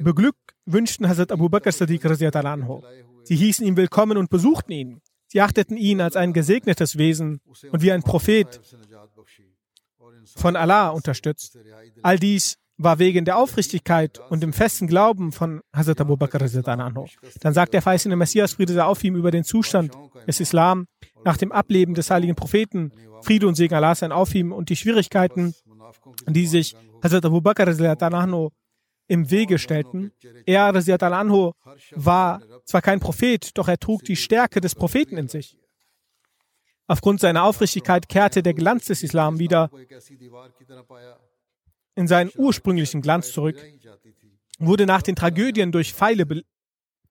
[0.00, 2.82] beglückwünschten Hazrat Abu Bakr Sadiq anhu.
[3.24, 5.00] Sie hießen ihn willkommen und besuchten ihn.
[5.26, 7.40] Sie achteten ihn als ein gesegnetes Wesen
[7.70, 8.60] und wie ein Prophet
[10.36, 11.58] von Allah unterstützt.
[12.02, 16.38] All dies war wegen der Aufrichtigkeit und dem festen Glauben von Hazrat Abu Bakr.
[16.38, 19.92] Dann sagt der verheißene Messias, Friede sei auf ihm, über den Zustand
[20.26, 20.86] des Islam
[21.22, 22.90] nach dem Ableben des heiligen Propheten,
[23.22, 25.54] Friede und Segen Allah sein auf ihm und die Schwierigkeiten,
[26.26, 27.68] die sich Hazrat Abu Bakr
[29.08, 30.12] im Wege stellten.
[30.46, 31.52] Er, anhu,
[31.90, 35.58] war zwar kein Prophet, doch er trug die Stärke des Propheten in sich.
[36.86, 39.70] Aufgrund seiner Aufrichtigkeit kehrte der Glanz des Islam wieder
[41.94, 43.56] in seinen ursprünglichen Glanz zurück,
[44.58, 46.26] wurde nach den Tragödien durch Pfeile,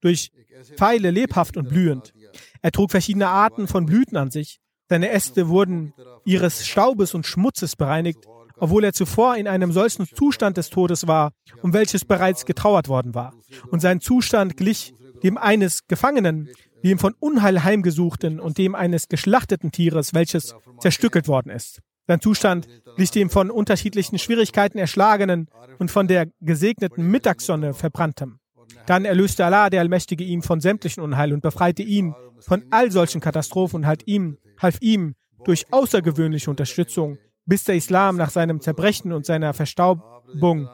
[0.02, 0.32] durch
[0.76, 2.14] Pfeile lebhaft und blühend.
[2.62, 4.60] Er trug verschiedene Arten von Blüten an sich.
[4.88, 5.94] Seine Äste wurden
[6.26, 8.26] ihres Staubes und Schmutzes bereinigt,
[8.58, 13.14] obwohl er zuvor in einem solchen Zustand des Todes war, um welches bereits getrauert worden
[13.14, 13.34] war.
[13.70, 16.50] Und sein Zustand glich dem eines Gefangenen,
[16.84, 21.82] dem von Unheil heimgesuchten und dem eines geschlachteten Tieres, welches zerstückelt worden ist.
[22.10, 25.48] Sein Zustand glich dem von unterschiedlichen Schwierigkeiten erschlagenen
[25.78, 28.40] und von der gesegneten Mittagssonne verbranntem.
[28.88, 33.22] Dann erlöste Allah, der Allmächtige, ihn von sämtlichen Unheil und befreite ihn von all solchen
[33.22, 39.14] Katastrophen und half ihm, half ihm durch außergewöhnliche Unterstützung, bis der Islam nach seinem Zerbrechen
[39.14, 40.68] und seiner Verstaubung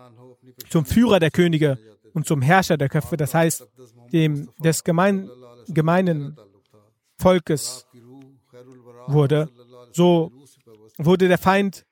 [0.70, 1.78] zum Führer der Könige
[2.14, 3.68] und zum Herrscher der Köpfe, das heißt
[4.14, 5.30] dem des gemein,
[5.68, 6.38] gemeinen
[7.18, 7.88] Volkes
[9.08, 9.50] wurde,
[9.92, 10.32] so
[10.98, 11.86] wurde der Feind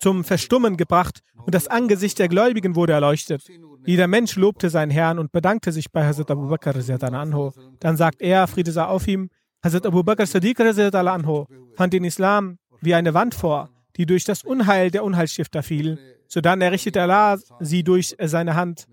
[0.00, 3.44] zum Verstummen gebracht und das Angesicht der Gläubigen wurde erleuchtet.
[3.84, 6.74] Jeder Mensch lobte seinen Herrn und bedankte sich bei Hazrat Abu Bakr.
[7.14, 7.52] Anho.
[7.78, 9.30] Dann sagt er, Friede sei auf ihm,
[9.62, 14.42] Hazrat Abu Bakr Sadiq Anho fand den Islam wie eine Wand vor, die durch das
[14.42, 15.98] Unheil der Unheilstifter fiel.
[16.28, 18.86] Sodann errichtete Allah sie durch seine Hand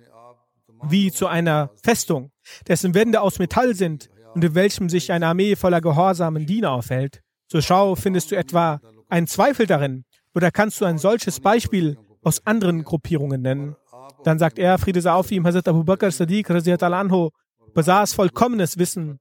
[0.83, 2.31] wie zu einer Festung,
[2.67, 7.21] dessen Wände aus Metall sind und in welchem sich eine Armee voller gehorsamen Diener aufhält.
[7.53, 10.05] So schau, findest du etwa einen Zweifel darin?
[10.33, 13.75] Oder kannst du ein solches Beispiel aus anderen Gruppierungen nennen?
[14.23, 17.29] Dann sagt er, Friede sei auf ihm, Hazrat Abu Bakr Sadiq anho,
[17.75, 19.19] besaß vollkommenes Wissen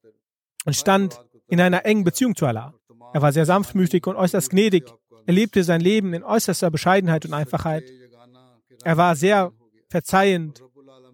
[0.64, 2.72] und stand in einer engen Beziehung zu Allah.
[3.12, 4.90] Er war sehr sanftmütig und äußerst gnädig.
[5.26, 7.84] Er lebte sein Leben in äußerster Bescheidenheit und Einfachheit.
[8.82, 9.52] Er war sehr
[9.90, 10.62] verzeihend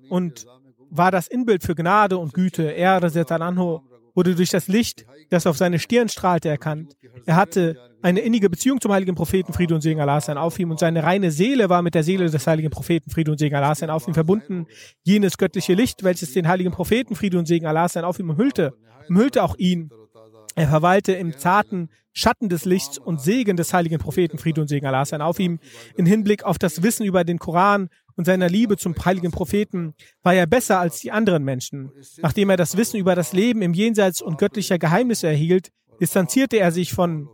[0.08, 0.46] und
[0.88, 2.62] war das Inbild für Gnade und Güte.
[2.62, 3.82] Er, anho,
[4.18, 6.96] wurde durch das Licht, das auf seine Stirn strahlte, erkannt.
[7.24, 10.72] Er hatte eine innige Beziehung zum heiligen Propheten Friede und Segen Allah sein auf ihm
[10.72, 13.76] und seine reine Seele war mit der Seele des heiligen Propheten Friede und Segen Allah
[13.76, 14.66] sein auf ihm verbunden.
[15.04, 18.74] Jenes göttliche Licht, welches den heiligen Propheten Friede und Segen Allah sein auf ihm umhüllte,
[19.08, 19.88] umhüllte auch ihn.
[20.56, 24.86] Er verweilte im zarten Schatten des Lichts und Segen des heiligen Propheten Friede und Segen
[24.86, 25.60] Allah sein auf ihm.
[25.94, 27.88] In Hinblick auf das Wissen über den Koran
[28.18, 29.94] und seiner Liebe zum heiligen Propheten
[30.24, 31.92] war er besser als die anderen Menschen.
[32.18, 36.72] Nachdem er das Wissen über das Leben im Jenseits und göttlicher Geheimnisse erhielt, distanzierte er
[36.72, 37.28] sich von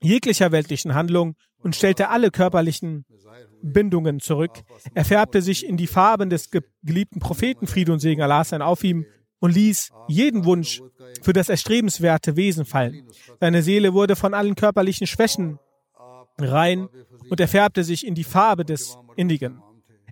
[0.00, 3.04] jeglicher weltlichen Handlung und stellte alle körperlichen
[3.62, 4.62] Bindungen zurück.
[4.94, 6.48] Er färbte sich in die Farben des
[6.82, 9.04] geliebten Propheten Friede und Segen Allah sein auf ihm
[9.40, 10.80] und ließ jeden Wunsch
[11.20, 13.06] für das erstrebenswerte Wesen fallen.
[13.38, 15.58] Seine Seele wurde von allen körperlichen Schwächen
[16.38, 16.88] rein
[17.28, 19.60] und er färbte sich in die Farbe des Innigen.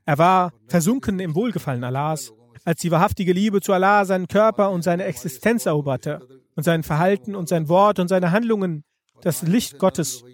[0.07, 2.33] Er war versunken im Wohlgefallen Allahs,
[2.65, 6.27] als die wahrhaftige Liebe zu Allah seinen Körper und seine Existenz eroberte
[6.57, 8.85] und sein Verhalten und sein Wort und seine Handlungen
[9.23, 10.25] das Licht Gottes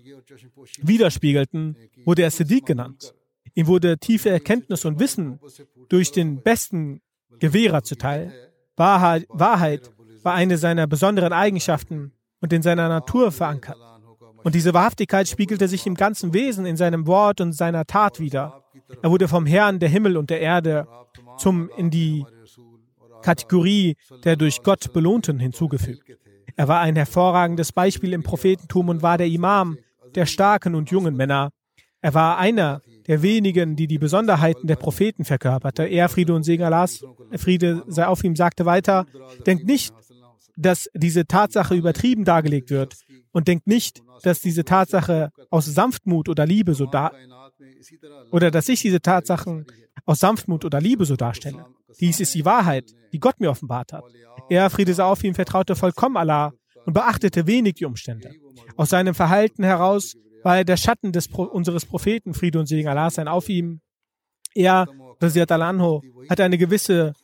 [0.82, 3.14] widerspiegelten, wurde er Siddiq genannt.
[3.54, 5.40] Ihm wurde tiefe Erkenntnis und Wissen
[5.88, 7.00] durch den besten
[7.38, 8.32] Gewährer zuteil.
[8.76, 9.90] Wahrheit, Wahrheit
[10.22, 13.76] war eine seiner besonderen Eigenschaften und in seiner Natur verankert.
[14.42, 18.64] Und diese Wahrhaftigkeit spiegelte sich im ganzen Wesen, in seinem Wort und seiner Tat wider.
[19.02, 20.86] Er wurde vom Herrn der Himmel und der Erde
[21.38, 22.24] zum in die
[23.22, 26.02] Kategorie der durch Gott Belohnten hinzugefügt.
[26.56, 29.78] Er war ein hervorragendes Beispiel im Prophetentum und war der Imam
[30.14, 31.50] der starken und jungen Männer.
[32.00, 35.84] Er war einer der wenigen, die die Besonderheiten der Propheten verkörperte.
[35.84, 37.04] Er, Friede und Segen Allahs,
[37.36, 39.06] Friede sei auf ihm, sagte weiter,
[39.46, 39.92] denkt nicht,
[40.56, 42.96] dass diese Tatsache übertrieben dargelegt wird
[43.32, 47.12] und denkt nicht, dass diese Tatsache aus Sanftmut oder Liebe so da
[48.30, 49.66] oder dass ich diese Tatsachen
[50.06, 51.66] aus Sanftmut oder Liebe so darstelle.
[52.00, 54.04] Dies ist die Wahrheit, die Gott mir offenbart hat.
[54.48, 56.52] Er, Friede sei auf ihm, vertraute vollkommen Allah
[56.86, 58.30] und beachtete wenig die Umstände.
[58.76, 62.88] Aus seinem Verhalten heraus war er der Schatten des Pro unseres Propheten, Friede und Segen
[62.88, 63.80] Allah sein auf ihm.
[64.54, 64.88] Er,
[65.20, 67.14] Raziat al-Anho, hatte eine gewisse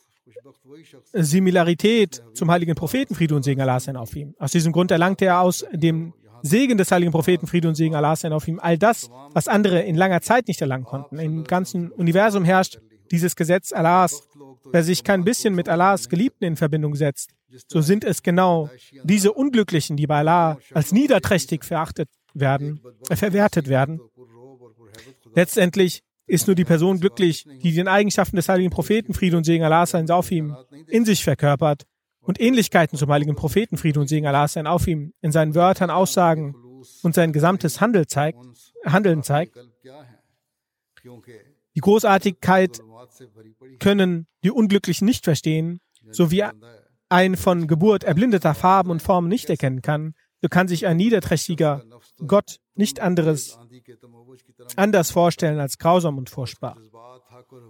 [1.12, 4.35] Similarität zum heiligen Propheten, Friede und Segen Allah sein auf ihm.
[4.39, 6.12] Aus diesem Grund erlangte er aus dem
[6.43, 9.83] Segen des heiligen Propheten, Friede und Segen Allah sein auf ihm, all das, was andere
[9.83, 11.19] in langer Zeit nicht erlangen konnten.
[11.19, 12.79] Im ganzen Universum herrscht
[13.11, 14.29] dieses Gesetz Allahs.
[14.73, 17.31] Wer sich kein bisschen mit Allahs Geliebten in Verbindung setzt,
[17.69, 18.69] so sind es genau
[19.05, 24.01] diese Unglücklichen, die bei Allah als niederträchtig verachtet werden, äh, verwertet werden.
[25.35, 29.64] Letztendlich ist nur die Person glücklich, die den Eigenschaften des heiligen Propheten Friede und Segen
[29.64, 30.57] Allah sein auf ihm
[30.89, 31.85] in sich verkörpert
[32.20, 35.91] und Ähnlichkeiten zum heiligen Propheten Friede und Segen Allah sein auf ihm in seinen Wörtern,
[35.91, 36.55] Aussagen
[37.03, 38.39] und sein gesamtes Handel zeigt,
[38.85, 39.57] Handeln zeigt.
[41.74, 42.81] Die Großartigkeit
[43.79, 46.45] können die Unglücklichen nicht verstehen, so wie
[47.09, 51.82] ein von Geburt erblindeter Farben und Formen nicht erkennen kann, so kann sich ein niederträchtiger
[52.26, 53.59] Gott nicht anderes
[54.76, 56.76] anders vorstellen als grausam und furchtbar,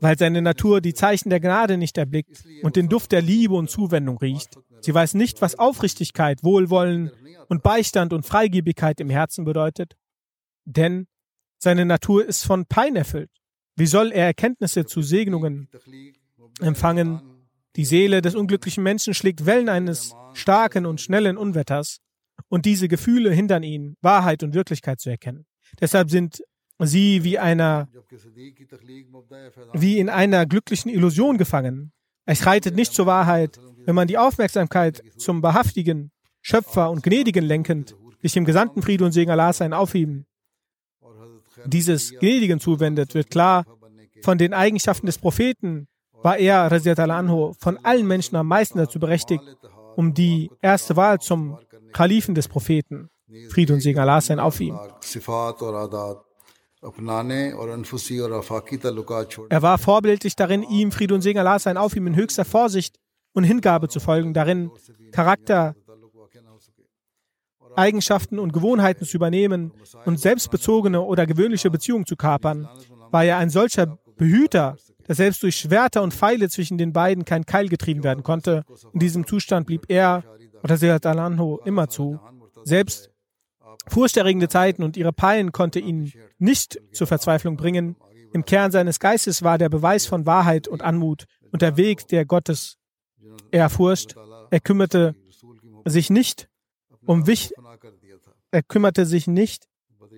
[0.00, 3.70] weil seine Natur die Zeichen der Gnade nicht erblickt und den Duft der Liebe und
[3.70, 4.58] Zuwendung riecht.
[4.80, 7.10] Sie weiß nicht, was Aufrichtigkeit, Wohlwollen
[7.48, 9.96] und Beistand und Freigebigkeit im Herzen bedeutet,
[10.64, 11.06] denn
[11.58, 13.30] seine Natur ist von Pein erfüllt.
[13.76, 15.68] Wie soll er Erkenntnisse zu Segnungen
[16.60, 17.22] empfangen?
[17.76, 21.98] Die Seele des unglücklichen Menschen schlägt Wellen eines starken und schnellen Unwetters,
[22.48, 25.46] und diese Gefühle hindern ihn, Wahrheit und Wirklichkeit zu erkennen.
[25.80, 26.42] Deshalb sind
[26.78, 27.88] sie wie einer,
[29.72, 31.92] wie in einer glücklichen Illusion gefangen.
[32.24, 36.10] Es reitet nicht zur Wahrheit, wenn man die Aufmerksamkeit zum wahrhaftigen
[36.42, 40.26] Schöpfer und Gnädigen lenkend sich dem Gesandten Friede und Segen Allah sein auf ihm
[41.64, 43.64] dieses Gnädigen zuwendet, wird klar,
[44.22, 45.88] von den Eigenschaften des Propheten
[46.22, 49.44] war er, anhu von allen Menschen am meisten dazu berechtigt,
[49.96, 51.58] um die erste Wahl zum
[51.92, 53.10] Kalifen des Propheten,
[53.50, 54.78] Friede und Segen Allah sein auf ihm.
[59.48, 62.98] Er war vorbildlich darin, ihm Friede und Segen Allah sein auf ihm in höchster Vorsicht
[63.32, 64.70] und Hingabe zu folgen, darin
[65.12, 65.74] Charakter,
[67.74, 69.72] Eigenschaften und Gewohnheiten zu übernehmen
[70.04, 72.68] und selbstbezogene oder gewöhnliche Beziehungen zu kapern,
[73.10, 74.76] war er ein solcher Behüter,
[75.06, 78.64] dass selbst durch Schwerter und Pfeile zwischen den beiden kein Keil getrieben werden konnte.
[78.92, 80.24] In diesem Zustand blieb er,
[80.62, 82.18] oder Sehat Alanho, immer zu.
[82.64, 83.10] Selbst
[83.88, 87.96] furchterregende Zeiten und ihre Pein konnte ihn nicht zur Verzweiflung bringen.
[88.32, 92.24] Im Kern seines Geistes war der Beweis von Wahrheit und Anmut und der Weg der
[92.24, 92.76] Gottes
[93.50, 94.16] Ehrfurcht.
[94.50, 95.14] Er kümmerte
[95.84, 96.48] sich nicht
[97.04, 97.52] um wich,
[98.50, 99.68] er kümmerte sich nicht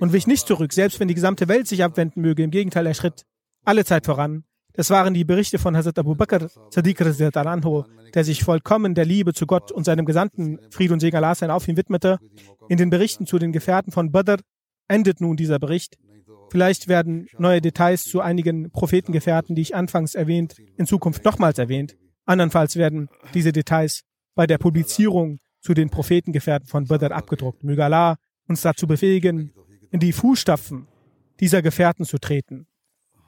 [0.00, 2.42] und wich nicht zurück, selbst wenn die gesamte Welt sich abwenden möge.
[2.42, 3.24] Im Gegenteil, er schritt
[3.64, 4.44] alle Zeit voran.
[4.78, 7.02] Das waren die Berichte von Hazrat Abu Bakr Sadiq
[7.34, 11.34] anho, der sich vollkommen der Liebe zu Gott und seinem Gesandten Fried und Segen Allah
[11.34, 12.20] sein auf ihn widmete.
[12.68, 14.36] In den Berichten zu den Gefährten von Badr
[14.86, 15.98] endet nun dieser Bericht.
[16.52, 21.96] Vielleicht werden neue Details zu einigen Prophetengefährten, die ich anfangs erwähnt, in Zukunft nochmals erwähnt.
[22.24, 24.02] Andernfalls werden diese Details
[24.36, 27.64] bei der Publizierung zu den Prophetengefährten von Badr abgedruckt.
[27.64, 28.14] Möge Allah
[28.46, 29.52] uns dazu befähigen,
[29.90, 30.86] in die Fußstapfen
[31.40, 32.68] dieser Gefährten zu treten.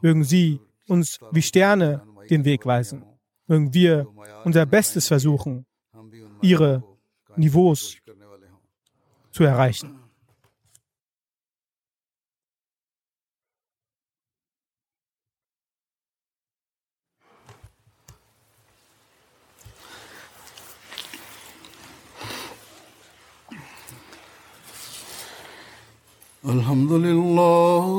[0.00, 3.03] Mögen sie uns wie Sterne den Weg weisen.
[3.47, 4.07] Mögen wir
[4.43, 5.65] unser Bestes versuchen,
[6.41, 6.83] ihre
[7.35, 7.97] Niveaus
[9.31, 9.99] zu erreichen.
[26.45, 27.98] الحمد لله